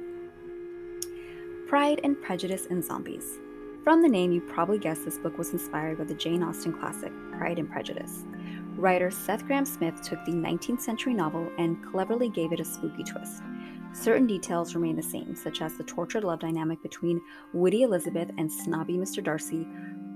Pride 1.67 2.01
and 2.03 2.21
Prejudice 2.21 2.67
and 2.69 2.83
Zombies. 2.83 3.39
From 3.83 4.01
the 4.01 4.09
name, 4.09 4.31
you 4.31 4.41
probably 4.41 4.77
guessed 4.77 5.05
this 5.05 5.17
book 5.17 5.37
was 5.37 5.53
inspired 5.53 5.97
by 5.97 6.03
the 6.03 6.13
Jane 6.13 6.43
Austen 6.43 6.73
classic, 6.73 7.11
Pride 7.31 7.59
and 7.59 7.69
Prejudice. 7.69 8.25
Writer 8.75 9.11
Seth 9.11 9.45
Grahame-Smith 9.45 10.01
took 10.01 10.23
the 10.25 10.31
19th 10.31 10.81
century 10.81 11.13
novel 11.13 11.51
and 11.57 11.83
cleverly 11.85 12.29
gave 12.29 12.51
it 12.51 12.59
a 12.59 12.65
spooky 12.65 13.03
twist. 13.03 13.43
Certain 13.93 14.25
details 14.25 14.73
remain 14.73 14.95
the 14.95 15.03
same, 15.03 15.35
such 15.35 15.61
as 15.61 15.75
the 15.75 15.83
tortured 15.83 16.23
love 16.23 16.39
dynamic 16.39 16.81
between 16.81 17.21
witty 17.53 17.83
Elizabeth 17.83 18.31
and 18.37 18.51
snobby 18.51 18.93
Mr. 18.93 19.23
Darcy, 19.23 19.67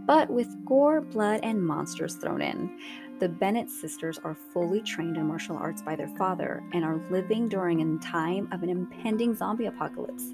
but 0.07 0.29
with 0.29 0.47
gore, 0.65 1.01
blood, 1.01 1.41
and 1.43 1.65
monsters 1.65 2.15
thrown 2.15 2.41
in. 2.41 2.79
The 3.19 3.29
Bennet 3.29 3.69
sisters 3.69 4.19
are 4.23 4.35
fully 4.35 4.81
trained 4.81 5.17
in 5.17 5.27
martial 5.27 5.57
arts 5.57 5.81
by 5.81 5.95
their 5.95 6.07
father 6.09 6.63
and 6.73 6.83
are 6.83 7.01
living 7.09 7.49
during 7.49 7.81
a 7.81 7.99
time 7.99 8.47
of 8.51 8.61
an 8.61 8.69
impending 8.69 9.35
zombie 9.35 9.65
apocalypse. 9.65 10.33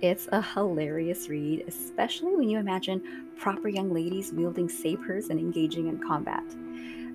It's 0.00 0.28
a 0.30 0.40
hilarious 0.40 1.28
read, 1.28 1.64
especially 1.66 2.36
when 2.36 2.48
you 2.48 2.58
imagine 2.58 3.30
proper 3.36 3.68
young 3.68 3.92
ladies 3.92 4.32
wielding 4.32 4.68
sabers 4.68 5.28
and 5.28 5.40
engaging 5.40 5.88
in 5.88 5.98
combat. 5.98 6.44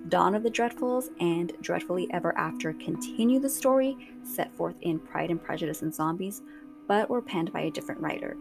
Dawn 0.10 0.36
of 0.36 0.44
the 0.44 0.52
Dreadfuls 0.52 1.10
and 1.20 1.54
Dreadfully 1.62 2.08
Ever 2.12 2.38
After 2.38 2.74
continue 2.74 3.40
the 3.40 3.50
story 3.50 3.98
set 4.24 4.54
forth 4.54 4.76
in 4.82 5.00
Pride 5.00 5.32
and 5.32 5.42
Prejudice 5.42 5.82
and 5.82 5.94
Zombies, 5.94 6.42
but 6.88 7.10
were 7.10 7.22
penned 7.22 7.54
by 7.54 7.62
a 7.62 7.72
different 7.72 8.02
writer. 8.02 8.36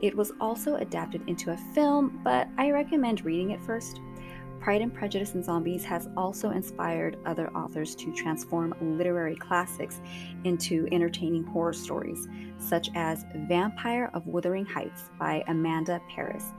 It 0.00 0.16
was 0.16 0.32
also 0.40 0.76
adapted 0.76 1.22
into 1.26 1.50
a 1.50 1.74
film, 1.74 2.20
but 2.22 2.48
I 2.56 2.70
recommend 2.70 3.24
reading 3.24 3.50
it 3.50 3.60
first. 3.62 4.00
Pride 4.60 4.80
and 4.80 4.94
Prejudice 4.94 5.34
and 5.34 5.44
Zombies 5.44 5.84
has 5.84 6.08
also 6.16 6.50
inspired 6.50 7.18
other 7.26 7.50
authors 7.50 7.96
to 7.96 8.14
transform 8.14 8.72
literary 8.80 9.34
classics 9.34 10.00
into 10.44 10.86
entertaining 10.92 11.42
horror 11.42 11.72
stories, 11.72 12.28
such 12.58 12.88
as 12.94 13.26
Vampire 13.48 14.08
of 14.14 14.28
Wuthering 14.28 14.64
Heights 14.64 15.10
by 15.18 15.42
Amanda 15.48 16.00
Parris, 16.08 16.52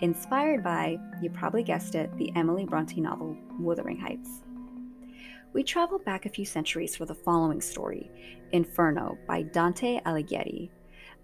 inspired 0.00 0.62
by, 0.62 0.98
you 1.20 1.30
probably 1.30 1.62
guessed 1.62 1.94
it, 1.94 2.14
the 2.16 2.32
Emily 2.36 2.64
Bronte 2.64 3.00
novel 3.00 3.36
Wuthering 3.58 3.98
Heights. 3.98 4.42
We 5.52 5.62
travel 5.62 5.98
back 5.98 6.26
a 6.26 6.30
few 6.30 6.44
centuries 6.44 6.96
for 6.96 7.06
the 7.06 7.14
following 7.14 7.60
story 7.60 8.10
Inferno 8.52 9.18
by 9.26 9.42
Dante 9.42 10.00
Alighieri. 10.06 10.70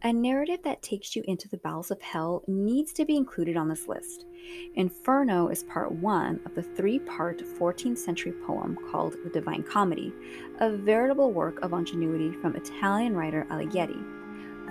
A 0.02 0.12
narrative 0.12 0.60
that 0.64 0.82
takes 0.82 1.16
you 1.16 1.22
into 1.26 1.48
the 1.48 1.56
bowels 1.58 1.90
of 1.90 2.02
hell 2.02 2.42
needs 2.46 2.92
to 2.94 3.04
be 3.04 3.16
included 3.16 3.56
on 3.56 3.68
this 3.68 3.88
list. 3.88 4.26
Inferno 4.74 5.48
is 5.48 5.64
part 5.64 5.90
one 5.90 6.40
of 6.44 6.54
the 6.54 6.62
three 6.62 6.98
part 6.98 7.38
14th 7.38 7.98
century 7.98 8.32
poem 8.46 8.76
called 8.90 9.16
The 9.24 9.30
Divine 9.30 9.62
Comedy, 9.62 10.12
a 10.60 10.70
veritable 10.70 11.32
work 11.32 11.60
of 11.60 11.72
ingenuity 11.72 12.32
from 12.40 12.56
Italian 12.56 13.16
writer 13.16 13.46
Alighieri. 13.50 14.25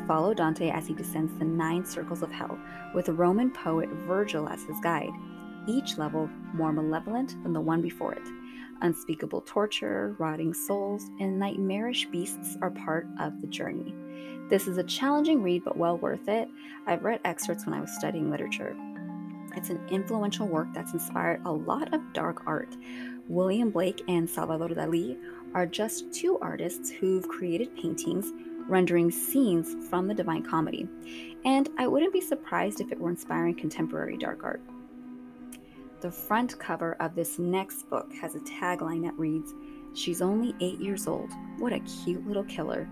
Follow 0.07 0.33
Dante 0.33 0.69
as 0.69 0.87
he 0.87 0.93
descends 0.93 1.37
the 1.37 1.45
nine 1.45 1.85
circles 1.85 2.21
of 2.21 2.31
hell, 2.31 2.57
with 2.93 3.09
Roman 3.09 3.51
poet 3.51 3.89
Virgil 4.07 4.47
as 4.47 4.63
his 4.63 4.79
guide, 4.81 5.11
each 5.67 5.97
level 5.97 6.29
more 6.53 6.71
malevolent 6.71 7.41
than 7.43 7.53
the 7.53 7.61
one 7.61 7.81
before 7.81 8.13
it. 8.13 8.27
Unspeakable 8.81 9.41
torture, 9.41 10.15
rotting 10.19 10.53
souls, 10.53 11.09
and 11.19 11.39
nightmarish 11.39 12.05
beasts 12.07 12.57
are 12.61 12.71
part 12.71 13.07
of 13.19 13.41
the 13.41 13.47
journey. 13.47 13.95
This 14.49 14.67
is 14.67 14.77
a 14.77 14.83
challenging 14.83 15.41
read, 15.41 15.63
but 15.63 15.77
well 15.77 15.97
worth 15.97 16.27
it. 16.27 16.47
I've 16.85 17.03
read 17.03 17.19
excerpts 17.25 17.65
when 17.65 17.73
I 17.73 17.81
was 17.81 17.95
studying 17.95 18.29
literature. 18.29 18.75
It's 19.55 19.69
an 19.69 19.79
influential 19.89 20.47
work 20.47 20.67
that's 20.73 20.93
inspired 20.93 21.41
a 21.45 21.51
lot 21.51 21.93
of 21.93 22.13
dark 22.13 22.43
art. 22.45 22.75
William 23.27 23.71
Blake 23.71 24.03
and 24.07 24.29
Salvador 24.29 24.69
Dali 24.69 25.17
are 25.53 25.65
just 25.65 26.13
two 26.13 26.37
artists 26.39 26.91
who've 26.91 27.27
created 27.27 27.75
paintings 27.75 28.33
rendering 28.67 29.11
scenes 29.11 29.75
from 29.89 30.07
the 30.07 30.13
Divine 30.13 30.43
Comedy. 30.43 30.87
And 31.45 31.69
I 31.77 31.87
wouldn't 31.87 32.13
be 32.13 32.21
surprised 32.21 32.81
if 32.81 32.91
it 32.91 32.99
were 32.99 33.09
inspiring 33.09 33.55
contemporary 33.55 34.17
dark 34.17 34.43
art. 34.43 34.61
The 36.01 36.11
front 36.11 36.57
cover 36.59 36.93
of 36.99 37.15
this 37.15 37.39
next 37.39 37.89
book 37.89 38.13
has 38.21 38.35
a 38.35 38.39
tagline 38.39 39.03
that 39.03 39.17
reads, 39.17 39.53
She's 39.93 40.21
only 40.21 40.53
eight 40.59 40.79
years 40.81 41.07
old. 41.07 41.31
What 41.57 41.71
a 41.71 41.79
cute 41.79 42.27
little 42.27 42.43
killer. 42.43 42.87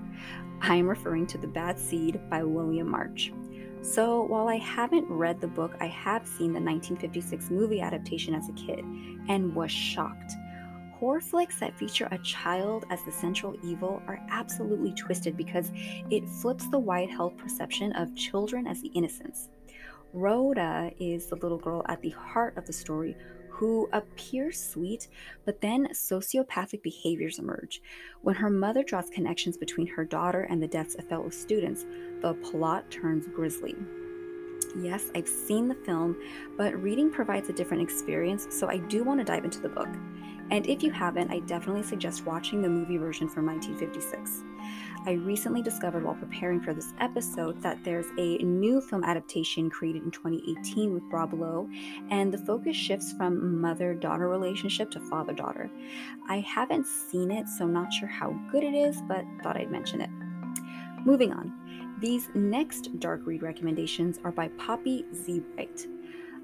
I 0.62 0.76
am 0.76 0.88
referring 0.88 1.28
to 1.28 1.38
The 1.38 1.48
Bad 1.48 1.78
Seed 1.78 2.20
by 2.30 2.44
William 2.44 2.90
March. 2.90 3.34
So, 3.82 4.22
while 4.22 4.48
I 4.48 4.56
haven't 4.56 5.10
read 5.10 5.42
the 5.42 5.48
book, 5.48 5.76
I 5.82 5.88
have 5.88 6.26
seen 6.26 6.54
the 6.54 6.62
1956 6.62 7.50
movie 7.50 7.82
adaptation 7.82 8.34
as 8.34 8.48
a 8.48 8.54
kid 8.54 8.80
and 9.28 9.54
was 9.54 9.70
shocked. 9.70 10.34
Horror 11.04 11.20
flicks 11.20 11.60
that 11.60 11.78
feature 11.78 12.08
a 12.12 12.18
child 12.20 12.86
as 12.90 13.02
the 13.02 13.12
central 13.12 13.58
evil 13.62 14.02
are 14.08 14.26
absolutely 14.30 14.94
twisted 14.94 15.36
because 15.36 15.70
it 16.10 16.30
flips 16.30 16.70
the 16.70 16.80
wide 16.80 17.10
held 17.10 17.38
perception 17.38 17.92
of 17.98 18.16
children 18.16 18.66
as 18.66 18.82
the 18.82 18.88
innocents. 18.96 19.50
Rhoda 20.14 20.92
is 21.02 21.26
the 21.26 21.36
little 21.36 21.58
girl 21.58 21.84
at 21.90 22.02
the 22.02 22.12
heart 22.12 22.58
of 22.58 22.66
the 22.66 22.72
story 22.72 23.18
who 23.50 23.90
appears 23.92 24.58
sweet, 24.58 25.10
but 25.44 25.60
then 25.60 25.90
sociopathic 25.90 26.82
behaviors 26.82 27.38
emerge. 27.38 27.82
When 28.22 28.36
her 28.36 28.50
mother 28.50 28.82
draws 28.82 29.10
connections 29.10 29.58
between 29.58 29.88
her 29.88 30.06
daughter 30.06 30.44
and 30.44 30.64
the 30.64 30.70
deaths 30.70 30.96
of 30.96 31.10
fellow 31.10 31.32
students, 31.32 31.86
the 32.22 32.34
plot 32.36 32.90
turns 32.90 33.28
grisly. 33.28 33.76
Yes, 34.80 35.12
I've 35.16 35.28
seen 35.28 35.68
the 35.68 35.76
film, 35.76 36.16
but 36.58 36.82
reading 36.82 37.12
provides 37.12 37.50
a 37.50 37.54
different 37.54 37.84
experience, 37.84 38.48
so 38.50 38.70
I 38.70 38.78
do 38.78 39.04
want 39.04 39.20
to 39.20 39.26
dive 39.26 39.44
into 39.44 39.60
the 39.60 39.68
book. 39.68 39.90
And 40.52 40.68
if 40.68 40.84
you 40.84 40.92
haven't, 40.92 41.32
I 41.32 41.40
definitely 41.40 41.84
suggest 41.84 42.26
watching 42.26 42.62
the 42.62 42.70
movie 42.70 42.98
version 42.98 43.28
from 43.28 43.46
1956. 43.46 44.44
I 45.06 45.14
recently 45.14 45.62
discovered 45.62 46.04
while 46.06 46.16
preparing 46.16 46.62
for 46.62 46.74
this 46.74 46.94
episode 47.00 47.62
that 47.62 47.84
there's 47.84 48.06
a 48.18 48.38
new 48.38 48.80
film 48.80 49.04
adaptation 49.04 49.70
created 49.70 50.04
in 50.04 50.12
2018 50.12 50.94
with 50.94 51.04
Rob 51.12 51.34
Lowe, 51.34 51.68
and 52.10 52.34
the 52.34 52.38
focus 52.38 52.78
shifts 52.78 53.12
from 53.14 53.60
mother 53.60 53.94
daughter 53.94 54.30
relationship 54.30 54.90
to 54.92 55.00
father 55.02 55.34
daughter. 55.34 55.70
I 56.30 56.40
haven't 56.40 56.88
seen 56.88 57.32
it, 57.32 57.50
so 57.50 57.68
not 57.68 57.92
sure 57.92 58.08
how 58.08 58.32
good 58.52 58.64
it 58.64 58.74
is, 58.74 59.02
but 59.02 59.26
thought 59.42 59.58
I'd 59.58 59.72
mention 59.72 60.00
it. 60.00 60.10
Moving 61.06 61.34
on, 61.34 61.98
these 62.00 62.30
next 62.34 62.98
dark 63.00 63.22
read 63.26 63.44
recommendations 63.44 64.20
are 64.24 64.32
by 64.32 64.48
Poppy 64.50 65.06
Z. 65.14 65.42
Brite. 65.56 65.88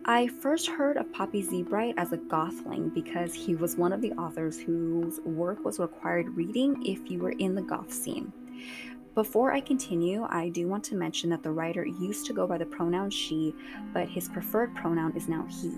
I 0.06 0.28
first 0.28 0.68
heard 0.68 0.98
of 0.98 1.12
Poppy 1.12 1.42
Z. 1.42 1.64
Brite 1.64 1.96
as 1.98 2.14
a 2.14 2.18
gothling 2.18 2.94
because 2.94 3.34
he 3.34 3.56
was 3.56 3.76
one 3.76 3.92
of 3.92 4.02
the 4.02 4.14
authors 4.14 4.58
whose 4.58 5.20
work 5.22 5.64
was 5.66 5.78
required 5.78 6.36
reading 6.36 6.84
if 6.86 7.12
you 7.12 7.20
were 7.20 7.34
in 7.34 7.54
the 7.54 7.62
goth 7.62 7.92
scene. 7.92 8.32
Before 9.14 9.52
I 9.52 9.60
continue, 9.60 10.26
I 10.30 10.50
do 10.50 10.68
want 10.68 10.86
to 10.86 10.96
mention 10.96 11.30
that 11.32 11.44
the 11.44 11.52
writer 11.52 11.86
used 11.86 12.26
to 12.28 12.34
go 12.34 12.48
by 12.48 12.58
the 12.58 12.66
pronoun 12.66 13.10
she, 13.10 13.54
but 13.94 14.08
his 14.08 14.30
preferred 14.30 14.74
pronoun 14.74 15.16
is 15.18 15.28
now 15.28 15.46
he. 15.50 15.74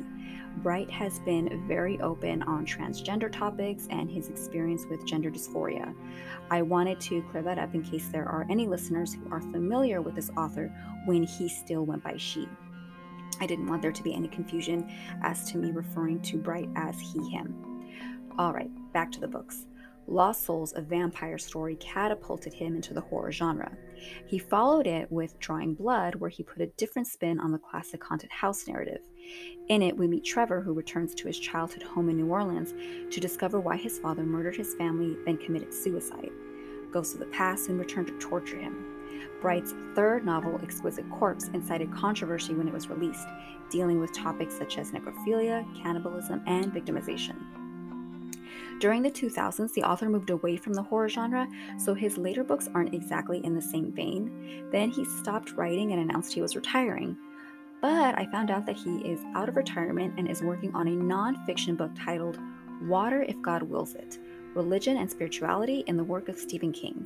Brite 0.57 0.91
has 0.91 1.19
been 1.19 1.65
very 1.67 1.99
open 2.01 2.43
on 2.43 2.65
transgender 2.65 3.31
topics 3.31 3.87
and 3.89 4.09
his 4.09 4.29
experience 4.29 4.85
with 4.85 5.05
gender 5.05 5.31
dysphoria. 5.31 5.95
I 6.51 6.61
wanted 6.61 6.99
to 7.01 7.23
clear 7.31 7.41
that 7.43 7.57
up 7.57 7.73
in 7.73 7.81
case 7.81 8.09
there 8.09 8.27
are 8.27 8.45
any 8.49 8.67
listeners 8.67 9.13
who 9.13 9.31
are 9.31 9.41
familiar 9.41 10.01
with 10.01 10.13
this 10.13 10.29
author 10.37 10.71
when 11.05 11.23
he 11.23 11.49
still 11.49 11.85
went 11.85 12.03
by 12.03 12.17
she. 12.17 12.47
I 13.41 13.47
didn't 13.47 13.67
want 13.67 13.81
there 13.81 13.91
to 13.91 14.03
be 14.03 14.13
any 14.13 14.27
confusion 14.27 14.89
as 15.23 15.51
to 15.51 15.57
me 15.57 15.71
referring 15.71 16.21
to 16.21 16.37
Brite 16.37 16.69
as 16.75 16.99
he, 16.99 17.27
him. 17.29 17.55
All 18.37 18.53
right, 18.53 18.69
back 18.93 19.11
to 19.13 19.19
the 19.19 19.27
books. 19.27 19.65
Lost 20.07 20.45
Souls, 20.45 20.73
a 20.75 20.81
vampire 20.81 21.37
story, 21.37 21.75
catapulted 21.77 22.53
him 22.53 22.75
into 22.75 22.93
the 22.93 23.01
horror 23.01 23.31
genre. 23.31 23.71
He 24.27 24.37
followed 24.37 24.85
it 24.85 25.11
with 25.11 25.39
Drawing 25.39 25.73
Blood, 25.73 26.15
where 26.15 26.29
he 26.29 26.43
put 26.43 26.61
a 26.61 26.67
different 26.77 27.07
spin 27.07 27.39
on 27.39 27.51
the 27.51 27.57
classic 27.57 28.03
haunted 28.03 28.31
house 28.31 28.67
narrative. 28.67 29.01
In 29.69 29.81
it, 29.81 29.97
we 29.97 30.07
meet 30.07 30.23
Trevor, 30.23 30.61
who 30.61 30.73
returns 30.73 31.15
to 31.15 31.27
his 31.27 31.39
childhood 31.39 31.83
home 31.83 32.09
in 32.09 32.17
New 32.17 32.29
Orleans 32.29 32.73
to 33.11 33.19
discover 33.19 33.59
why 33.59 33.77
his 33.77 33.99
father 33.99 34.23
murdered 34.23 34.55
his 34.55 34.75
family, 34.75 35.17
then 35.25 35.37
committed 35.37 35.73
suicide. 35.73 36.29
Ghosts 36.91 37.13
of 37.13 37.19
the 37.21 37.27
past 37.27 37.65
soon 37.65 37.79
return 37.79 38.05
to 38.05 38.17
torture 38.19 38.59
him. 38.59 39.00
Brite's 39.41 39.73
third 39.95 40.25
novel, 40.25 40.59
Exquisite 40.61 41.09
Corpse, 41.09 41.49
incited 41.53 41.93
controversy 41.93 42.53
when 42.53 42.67
it 42.67 42.73
was 42.73 42.89
released, 42.89 43.27
dealing 43.69 43.99
with 43.99 44.13
topics 44.13 44.57
such 44.57 44.77
as 44.77 44.91
necrophilia, 44.91 45.65
cannibalism, 45.81 46.41
and 46.45 46.71
victimization. 46.73 47.35
During 48.79 49.03
the 49.03 49.11
2000s, 49.11 49.73
the 49.73 49.83
author 49.83 50.09
moved 50.09 50.31
away 50.31 50.57
from 50.57 50.73
the 50.73 50.81
horror 50.81 51.07
genre, 51.07 51.47
so 51.77 51.93
his 51.93 52.17
later 52.17 52.43
books 52.43 52.67
aren't 52.73 52.95
exactly 52.95 53.43
in 53.45 53.53
the 53.53 53.61
same 53.61 53.91
vein. 53.91 54.69
Then 54.71 54.89
he 54.89 55.05
stopped 55.05 55.53
writing 55.53 55.91
and 55.91 56.01
announced 56.01 56.33
he 56.33 56.41
was 56.41 56.55
retiring. 56.55 57.15
But 57.79 58.17
I 58.17 58.25
found 58.31 58.49
out 58.49 58.65
that 58.65 58.77
he 58.77 58.97
is 58.99 59.19
out 59.35 59.49
of 59.49 59.55
retirement 59.55 60.15
and 60.17 60.27
is 60.29 60.41
working 60.41 60.73
on 60.73 60.87
a 60.87 60.95
non-fiction 60.95 61.75
book 61.75 61.91
titled 61.95 62.39
Water 62.83 63.21
If 63.21 63.41
God 63.41 63.63
Wills 63.63 63.93
It 63.93 64.17
Religion 64.55 64.97
and 64.97 65.09
Spirituality 65.09 65.83
in 65.87 65.95
the 65.95 66.03
Work 66.03 66.27
of 66.27 66.37
Stephen 66.37 66.71
King. 66.73 67.05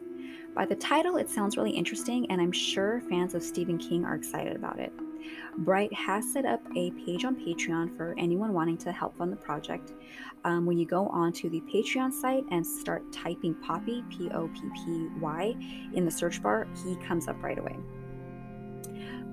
By 0.56 0.66
the 0.66 0.76
title, 0.76 1.18
it 1.18 1.30
sounds 1.30 1.58
really 1.58 1.72
interesting, 1.72 2.30
and 2.32 2.40
I'm 2.40 2.52
sure 2.52 3.02
fans 3.10 3.34
of 3.34 3.44
Stephen 3.44 3.78
King 3.78 4.06
are 4.06 4.16
excited 4.16 4.56
about 4.56 4.80
it. 4.80 4.94
Brite 5.58 5.94
has 5.94 6.32
set 6.32 6.46
up 6.46 6.62
a 6.76 6.92
page 6.92 7.26
on 7.26 7.36
Patreon 7.36 7.98
for 7.98 8.14
anyone 8.18 8.54
wanting 8.54 8.78
to 8.78 8.92
help 8.92 9.18
fund 9.18 9.32
the 9.32 9.38
project. 9.38 9.94
Um, 10.44 10.66
when 10.66 10.78
you 10.78 10.86
go 10.86 11.08
onto 11.08 11.50
the 11.50 11.62
Patreon 11.62 12.14
site 12.14 12.44
and 12.52 12.66
start 12.66 13.12
typing 13.12 13.56
Poppy, 13.56 14.04
P 14.10 14.30
O 14.30 14.48
P 14.50 14.62
P 14.76 15.08
Y, 15.20 15.56
in 15.94 16.06
the 16.06 16.12
search 16.12 16.42
bar, 16.44 16.68
he 16.84 16.96
comes 16.98 17.28
up 17.28 17.42
right 17.42 17.58
away. 17.58 17.76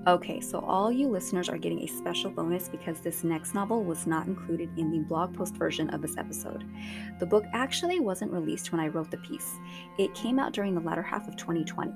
Okay, 0.05 0.41
so 0.41 0.59
all 0.59 0.91
you 0.91 1.07
listeners 1.07 1.47
are 1.47 1.57
getting 1.57 1.79
a 1.83 1.87
special 1.87 2.29
bonus 2.29 2.67
because 2.67 2.99
this 2.99 3.23
next 3.23 3.53
novel 3.53 3.85
was 3.85 4.05
not 4.05 4.27
included 4.27 4.69
in 4.77 4.91
the 4.91 4.99
blog 4.99 5.33
post 5.33 5.55
version 5.55 5.89
of 5.91 6.01
this 6.01 6.17
episode. 6.17 6.65
The 7.19 7.25
book 7.25 7.45
actually 7.53 8.01
wasn't 8.01 8.33
released 8.33 8.73
when 8.73 8.81
I 8.81 8.89
wrote 8.89 9.09
the 9.09 9.17
piece, 9.17 9.59
it 9.97 10.13
came 10.13 10.39
out 10.39 10.51
during 10.51 10.75
the 10.75 10.81
latter 10.81 11.01
half 11.01 11.29
of 11.29 11.37
2020. 11.37 11.93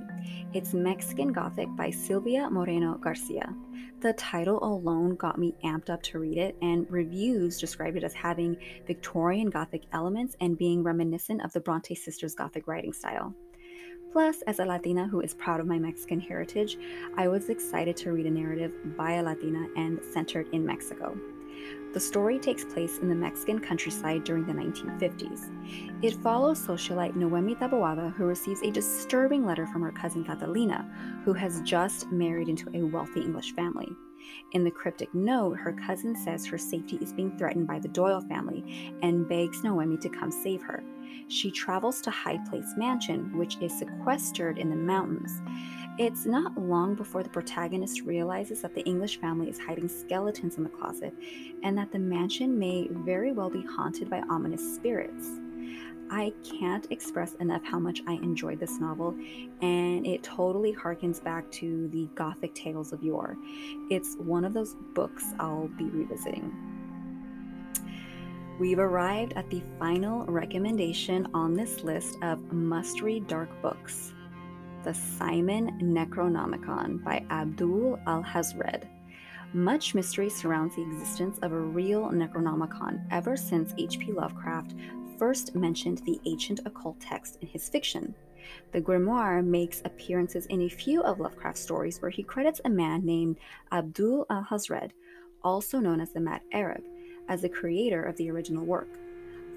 It's 0.53 0.73
Mexican 0.73 1.33
Gothic 1.33 1.67
by 1.75 1.89
Silvia 1.89 2.49
Moreno 2.49 2.97
Garcia. 2.97 3.53
The 3.99 4.13
title 4.13 4.63
alone 4.63 5.15
got 5.15 5.37
me 5.37 5.55
amped 5.65 5.89
up 5.89 6.01
to 6.03 6.19
read 6.19 6.37
it, 6.37 6.55
and 6.61 6.89
reviews 6.89 7.59
described 7.59 7.97
it 7.97 8.05
as 8.05 8.13
having 8.13 8.55
Victorian 8.85 9.49
Gothic 9.49 9.83
elements 9.91 10.37
and 10.39 10.57
being 10.57 10.81
reminiscent 10.81 11.43
of 11.43 11.51
the 11.51 11.59
Bronte 11.59 11.95
sisters' 11.95 12.35
Gothic 12.35 12.67
writing 12.67 12.93
style. 12.93 13.35
Plus, 14.11 14.41
as 14.43 14.59
a 14.59 14.65
Latina 14.65 15.07
who 15.07 15.21
is 15.21 15.33
proud 15.33 15.59
of 15.59 15.67
my 15.67 15.77
Mexican 15.77 16.19
heritage, 16.19 16.77
I 17.15 17.27
was 17.27 17.49
excited 17.49 17.95
to 17.97 18.11
read 18.11 18.25
a 18.25 18.31
narrative 18.31 18.71
by 18.97 19.13
a 19.13 19.23
Latina 19.23 19.67
and 19.75 19.99
centered 20.13 20.47
in 20.53 20.65
Mexico. 20.65 21.17
The 21.93 21.99
story 21.99 22.37
takes 22.37 22.63
place 22.63 22.99
in 22.99 23.09
the 23.09 23.15
Mexican 23.15 23.59
countryside 23.59 24.23
during 24.23 24.45
the 24.45 24.53
1950s. 24.53 25.49
It 26.03 26.13
follows 26.15 26.65
socialite 26.65 27.15
Noemi 27.15 27.55
Taboada, 27.55 28.13
who 28.13 28.25
receives 28.25 28.61
a 28.61 28.71
disturbing 28.71 29.45
letter 29.45 29.65
from 29.67 29.81
her 29.81 29.91
cousin 29.91 30.23
Catalina, 30.23 30.87
who 31.25 31.33
has 31.33 31.61
just 31.61 32.11
married 32.11 32.49
into 32.49 32.69
a 32.73 32.83
wealthy 32.83 33.21
English 33.21 33.53
family. 33.53 33.89
In 34.53 34.63
the 34.63 34.71
cryptic 34.71 35.13
note, 35.13 35.57
her 35.57 35.73
cousin 35.73 36.15
says 36.15 36.45
her 36.45 36.57
safety 36.57 36.97
is 37.01 37.13
being 37.13 37.37
threatened 37.37 37.67
by 37.67 37.79
the 37.79 37.87
Doyle 37.87 38.21
family 38.21 38.93
and 39.01 39.27
begs 39.27 39.63
Noemi 39.63 39.97
to 39.97 40.09
come 40.09 40.31
save 40.31 40.61
her 40.61 40.83
she 41.27 41.51
travels 41.51 42.01
to 42.01 42.11
High 42.11 42.39
Place 42.49 42.73
Mansion, 42.77 43.37
which 43.37 43.57
is 43.61 43.77
sequestered 43.77 44.57
in 44.57 44.69
the 44.69 44.75
mountains. 44.75 45.41
It's 45.97 46.25
not 46.25 46.57
long 46.57 46.95
before 46.95 47.23
the 47.23 47.29
protagonist 47.29 48.01
realizes 48.01 48.61
that 48.61 48.75
the 48.75 48.83
English 48.83 49.19
family 49.19 49.49
is 49.49 49.59
hiding 49.59 49.89
skeletons 49.89 50.57
in 50.57 50.63
the 50.63 50.69
closet 50.69 51.13
and 51.63 51.77
that 51.77 51.91
the 51.91 51.99
mansion 51.99 52.57
may 52.57 52.87
very 52.91 53.31
well 53.31 53.49
be 53.49 53.65
haunted 53.65 54.09
by 54.09 54.21
ominous 54.29 54.75
spirits. 54.75 55.27
I 56.09 56.33
can't 56.43 56.87
express 56.91 57.33
enough 57.35 57.63
how 57.63 57.79
much 57.79 58.01
I 58.07 58.13
enjoyed 58.13 58.59
this 58.59 58.79
novel, 58.79 59.15
and 59.61 60.05
it 60.05 60.23
totally 60.23 60.73
harkens 60.73 61.23
back 61.23 61.49
to 61.51 61.87
the 61.89 62.07
Gothic 62.15 62.55
tales 62.55 62.93
of 62.93 63.03
yore. 63.03 63.37
It's 63.89 64.15
one 64.15 64.45
of 64.45 64.53
those 64.53 64.75
books 64.93 65.33
I'll 65.39 65.67
be 65.77 65.85
revisiting. 65.85 66.53
We've 68.59 68.79
arrived 68.79 69.33
at 69.33 69.49
the 69.49 69.61
final 69.77 70.25
recommendation 70.25 71.27
on 71.33 71.53
this 71.53 71.83
list 71.83 72.17
of 72.23 72.51
must 72.51 73.01
read 73.01 73.27
dark 73.27 73.49
books 73.61 74.13
The 74.83 74.93
Simon 74.93 75.79
Necronomicon 75.79 77.03
by 77.03 77.23
Abdul 77.29 77.99
Alhazred. 78.07 78.87
Much 79.53 79.93
mystery 79.93 80.29
surrounds 80.29 80.75
the 80.75 80.81
existence 80.81 81.37
of 81.41 81.51
a 81.51 81.59
real 81.59 82.09
Necronomicon 82.09 83.05
ever 83.11 83.37
since 83.37 83.73
H.P. 83.77 84.11
Lovecraft 84.11 84.73
first 85.17 85.55
mentioned 85.55 85.99
the 85.99 86.19
ancient 86.25 86.61
occult 86.65 86.99
text 86.99 87.37
in 87.41 87.47
his 87.47 87.69
fiction. 87.69 88.13
The 88.71 88.81
grimoire 88.81 89.43
makes 89.43 89.81
appearances 89.83 90.45
in 90.47 90.61
a 90.61 90.69
few 90.69 91.01
of 91.03 91.19
Lovecraft's 91.19 91.61
stories 91.61 92.01
where 92.01 92.11
he 92.11 92.23
credits 92.23 92.61
a 92.63 92.69
man 92.69 93.05
named 93.05 93.37
Abdul 93.71 94.25
Alhazred, 94.29 94.91
also 95.43 95.79
known 95.79 95.99
as 95.99 96.11
the 96.11 96.19
Mad 96.19 96.41
Arab, 96.51 96.83
as 97.27 97.41
the 97.41 97.49
creator 97.49 98.03
of 98.03 98.15
the 98.17 98.29
original 98.29 98.65
work. 98.65 98.89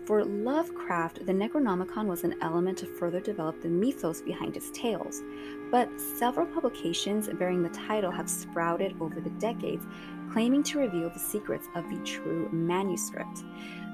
For 0.07 0.25
Lovecraft, 0.25 1.26
the 1.26 1.33
Necronomicon 1.33 2.07
was 2.07 2.25
an 2.25 2.35
element 2.40 2.79
to 2.79 2.87
further 2.87 3.21
develop 3.21 3.61
the 3.61 3.69
mythos 3.69 4.23
behind 4.23 4.55
his 4.55 4.71
tales, 4.73 5.23
but 5.71 5.88
several 6.00 6.47
publications 6.47 7.29
bearing 7.29 7.62
the 7.62 7.69
title 7.69 8.11
have 8.11 8.29
sprouted 8.29 8.97
over 9.00 9.21
the 9.21 9.31
decades, 9.31 9.87
claiming 10.33 10.62
to 10.64 10.81
reveal 10.81 11.11
the 11.11 11.19
secrets 11.19 11.69
of 11.75 11.88
the 11.90 11.99
true 11.99 12.49
manuscript. 12.50 13.45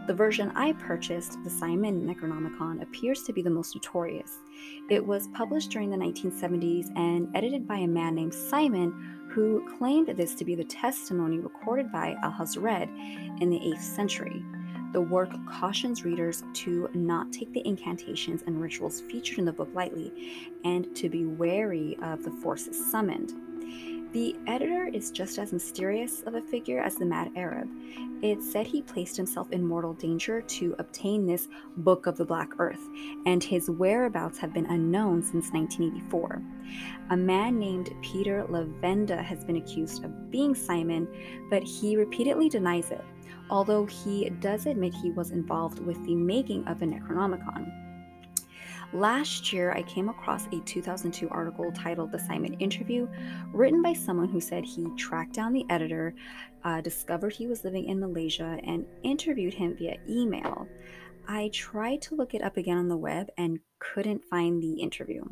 The 0.07 0.15
version 0.15 0.53
I 0.55 0.71
purchased, 0.75 1.43
the 1.43 1.51
Simon 1.51 2.07
Necronomicon, 2.07 2.81
appears 2.81 3.25
to 3.25 3.33
be 3.33 3.43
the 3.43 3.51
most 3.51 3.75
notorious. 3.75 4.39
It 4.89 5.05
was 5.05 5.27
published 5.35 5.71
during 5.71 5.91
the 5.91 5.97
1970s 5.97 6.97
and 6.97 7.29
edited 7.35 7.67
by 7.67 7.79
a 7.79 7.89
man 7.89 8.15
named 8.15 8.33
Simon 8.33 8.93
who 9.33 9.69
claimed 9.79 10.07
this 10.17 10.37
to 10.37 10.45
be 10.45 10.55
the 10.55 10.63
testimony 10.63 11.41
recorded 11.41 11.91
by 11.91 12.15
Alhazred 12.23 12.89
in 13.41 13.51
the 13.51 13.59
8th 13.59 13.81
century. 13.81 14.45
The 14.93 15.01
work 15.01 15.33
cautions 15.51 16.05
readers 16.05 16.45
to 16.55 16.89
not 16.95 17.33
take 17.33 17.53
the 17.53 17.67
incantations 17.67 18.45
and 18.47 18.61
rituals 18.61 19.01
featured 19.01 19.41
in 19.41 19.45
the 19.45 19.53
book 19.53 19.71
lightly 19.75 20.53
and 20.65 20.95
to 20.95 21.09
be 21.09 21.27
wary 21.27 21.99
of 22.01 22.23
the 22.23 22.31
forces 22.31 22.93
summoned. 22.93 23.33
The 24.17 24.35
editor 24.47 24.89
is 24.95 25.11
just 25.11 25.39
as 25.39 25.53
mysterious 25.53 26.23
of 26.23 26.37
a 26.37 26.41
figure 26.41 26.81
as 26.81 26.95
the 26.95 27.05
Mad 27.05 27.33
Arab. 27.37 27.69
It 28.23 28.43
said 28.43 28.67
he 28.67 28.81
placed 28.81 29.15
himself 29.15 29.53
in 29.53 29.63
mortal 29.63 29.93
danger 29.93 30.41
to 30.41 30.75
obtain 30.79 31.27
this 31.27 31.49
Book 31.77 32.07
of 32.07 32.17
the 32.17 32.25
Black 32.25 32.49
Earth, 32.59 32.81
and 33.27 33.45
his 33.45 33.69
whereabouts 33.69 34.39
have 34.39 34.55
been 34.55 34.65
unknown 34.71 35.23
since 35.23 35.53
1984. 35.53 36.43
A 37.11 37.17
man 37.19 37.59
named 37.59 37.95
Peter 38.01 38.47
Levenda 38.49 39.23
has 39.23 39.45
been 39.45 39.57
accused 39.57 40.03
of 40.03 40.31
being 40.31 40.55
Simon, 40.55 41.07
but 41.51 41.63
he 41.63 41.99
repeatedly 41.99 42.49
denies 42.49 42.91
it, 42.91 43.05
although 43.51 43.85
he 43.85 44.31
does 44.41 44.65
admit 44.65 44.95
he 44.95 45.11
was 45.11 45.31
involved 45.31 45.81
with 45.81 46.03
the 46.07 46.15
making 46.15 46.67
of 46.69 46.79
the 46.79 46.87
Necronomicon. 46.87 47.86
Last 48.93 49.53
year, 49.53 49.73
I 49.73 49.83
came 49.83 50.09
across 50.09 50.47
a 50.47 50.61
2002 50.61 51.29
article 51.29 51.73
titled 51.73 52.13
The 52.13 52.19
Simon 52.19 52.55
Interview, 52.55 53.09
written 53.53 53.83
by 53.83 53.93
someone 53.93 54.29
who 54.29 54.41
said 54.41 54.65
he 54.65 54.89
tracked 54.97 55.35
down 55.35 55.53
the 55.53 55.67
editor, 55.69 56.15
uh, 56.65 56.81
discovered 56.81 57.33
he 57.33 57.47
was 57.47 57.65
living 57.65 57.87
in 57.87 57.99
Malaysia, 57.99 58.59
and 58.63 58.87
interviewed 59.03 59.55
him 59.55 59.77
via 59.77 59.97
email. 60.09 60.69
I 61.29 61.51
tried 61.53 62.01
to 62.03 62.15
look 62.15 62.35
it 62.35 62.43
up 62.43 62.57
again 62.57 62.79
on 62.79 62.89
the 62.89 62.97
web 62.97 63.29
and 63.37 63.59
couldn't 63.81 64.25
find 64.25 64.63
the 64.63 64.75
interview. 64.75 65.25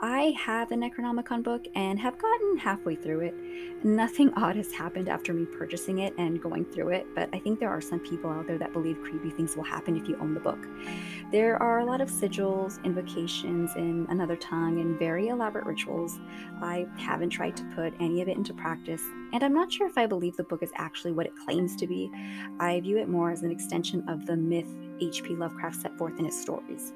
I 0.00 0.34
have 0.36 0.68
the 0.68 0.74
Necronomicon 0.74 1.42
book 1.42 1.66
and 1.74 1.98
have 1.98 2.18
gotten 2.18 2.58
halfway 2.58 2.96
through 2.96 3.20
it. 3.20 3.34
Nothing 3.82 4.30
odd 4.36 4.56
has 4.56 4.70
happened 4.70 5.08
after 5.08 5.32
me 5.32 5.46
purchasing 5.46 6.00
it 6.00 6.12
and 6.18 6.40
going 6.40 6.66
through 6.66 6.90
it, 6.90 7.06
but 7.14 7.30
I 7.32 7.38
think 7.38 7.60
there 7.60 7.70
are 7.70 7.80
some 7.80 8.00
people 8.00 8.28
out 8.28 8.46
there 8.46 8.58
that 8.58 8.74
believe 8.74 9.00
creepy 9.02 9.30
things 9.30 9.56
will 9.56 9.64
happen 9.64 9.96
if 9.96 10.06
you 10.06 10.18
own 10.20 10.34
the 10.34 10.40
book. 10.40 10.58
There 11.32 11.60
are 11.62 11.78
a 11.78 11.84
lot 11.86 12.02
of 12.02 12.10
sigils, 12.10 12.82
invocations 12.84 13.74
in 13.76 14.06
another 14.10 14.36
tongue, 14.36 14.80
and 14.80 14.98
very 14.98 15.28
elaborate 15.28 15.64
rituals. 15.64 16.18
I 16.60 16.86
haven't 16.98 17.30
tried 17.30 17.56
to 17.56 17.64
put 17.74 17.94
any 17.98 18.20
of 18.20 18.28
it 18.28 18.36
into 18.36 18.52
practice, 18.52 19.02
and 19.32 19.42
I'm 19.42 19.54
not 19.54 19.72
sure 19.72 19.86
if 19.86 19.96
I 19.96 20.06
believe 20.06 20.36
the 20.36 20.44
book 20.44 20.62
is 20.62 20.72
actually 20.74 21.12
what 21.12 21.26
it 21.26 21.32
claims 21.46 21.74
to 21.76 21.86
be. 21.86 22.10
I 22.60 22.80
view 22.80 22.98
it 22.98 23.08
more 23.08 23.30
as 23.30 23.42
an 23.42 23.50
extension 23.50 24.06
of 24.08 24.26
the 24.26 24.36
myth 24.36 24.68
H.P. 25.00 25.36
Lovecraft 25.36 25.80
set 25.80 25.96
forth 25.96 26.18
in 26.18 26.26
his 26.26 26.38
stories. 26.38 26.92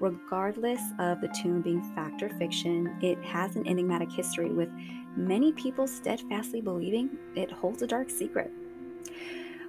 Regardless 0.00 0.80
of 0.98 1.20
the 1.20 1.28
tomb 1.28 1.60
being 1.60 1.82
fact 1.94 2.22
or 2.22 2.30
fiction, 2.30 2.96
it 3.02 3.22
has 3.22 3.56
an 3.56 3.66
enigmatic 3.66 4.10
history 4.10 4.48
with 4.50 4.70
many 5.14 5.52
people 5.52 5.86
steadfastly 5.86 6.62
believing 6.62 7.10
it 7.36 7.52
holds 7.52 7.82
a 7.82 7.86
dark 7.86 8.08
secret. 8.08 8.50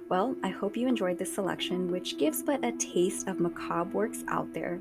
Well, 0.08 0.34
I 0.42 0.48
hope 0.48 0.76
you 0.76 0.88
enjoyed 0.88 1.18
this 1.18 1.34
selection, 1.34 1.90
which 1.90 2.16
gives 2.16 2.42
but 2.42 2.64
a 2.64 2.72
taste 2.72 3.28
of 3.28 3.40
macabre 3.40 3.92
works 3.92 4.24
out 4.28 4.52
there. 4.54 4.80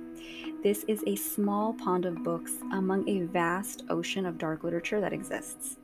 This 0.63 0.85
is 0.87 1.03
a 1.05 1.17
small 1.17 1.73
pond 1.73 2.05
of 2.05 2.23
books 2.23 2.53
among 2.71 3.07
a 3.09 3.23
vast 3.23 3.83
ocean 3.89 4.25
of 4.25 4.37
dark 4.37 4.63
literature 4.63 5.01
that 5.01 5.13
exists. 5.13 5.77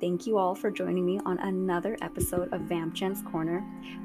Thank 0.00 0.26
you 0.26 0.38
all 0.38 0.54
for 0.54 0.70
joining 0.70 1.04
me 1.04 1.20
on 1.26 1.38
another 1.40 1.94
episode 2.00 2.50
of 2.54 2.62
Vamp 2.62 2.94
Jen's 2.94 3.20
Corner. 3.20 3.62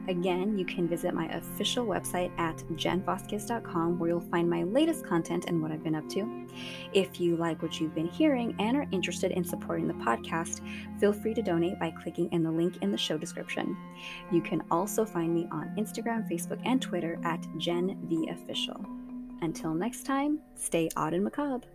Again, 0.09 0.57
you 0.57 0.65
can 0.65 0.89
visit 0.89 1.13
my 1.13 1.27
official 1.29 1.85
website 1.85 2.37
at 2.37 2.57
jenvasquez.com 2.73 3.97
where 3.97 4.09
you'll 4.09 4.19
find 4.19 4.49
my 4.49 4.63
latest 4.63 5.05
content 5.05 5.45
and 5.47 5.61
what 5.61 5.71
I've 5.71 5.85
been 5.85 5.95
up 5.95 6.09
to. 6.09 6.47
If 6.91 7.21
you 7.21 7.37
like 7.37 7.61
what 7.61 7.79
you've 7.79 7.95
been 7.95 8.09
hearing 8.09 8.57
and 8.59 8.75
are 8.75 8.87
interested 8.91 9.31
in 9.31 9.45
supporting 9.45 9.87
the 9.87 9.93
podcast, 9.93 10.59
feel 10.99 11.13
free 11.13 11.33
to 11.33 11.41
donate 11.41 11.79
by 11.79 11.91
clicking 11.91 12.29
in 12.33 12.43
the 12.43 12.51
link 12.51 12.75
in 12.81 12.91
the 12.91 12.97
show 12.97 13.17
description. 13.17 13.77
You 14.31 14.41
can 14.41 14.63
also 14.69 15.05
find 15.05 15.33
me 15.33 15.47
on 15.49 15.73
Instagram, 15.77 16.29
Facebook, 16.29 16.59
and 16.65 16.81
Twitter 16.81 17.17
at 17.23 17.47
Jen 17.57 17.97
the 18.09 18.33
Official. 18.33 18.85
Until 19.41 19.73
next 19.73 20.05
time, 20.05 20.39
stay 20.55 20.89
odd 20.97 21.13
and 21.13 21.23
macabre. 21.23 21.65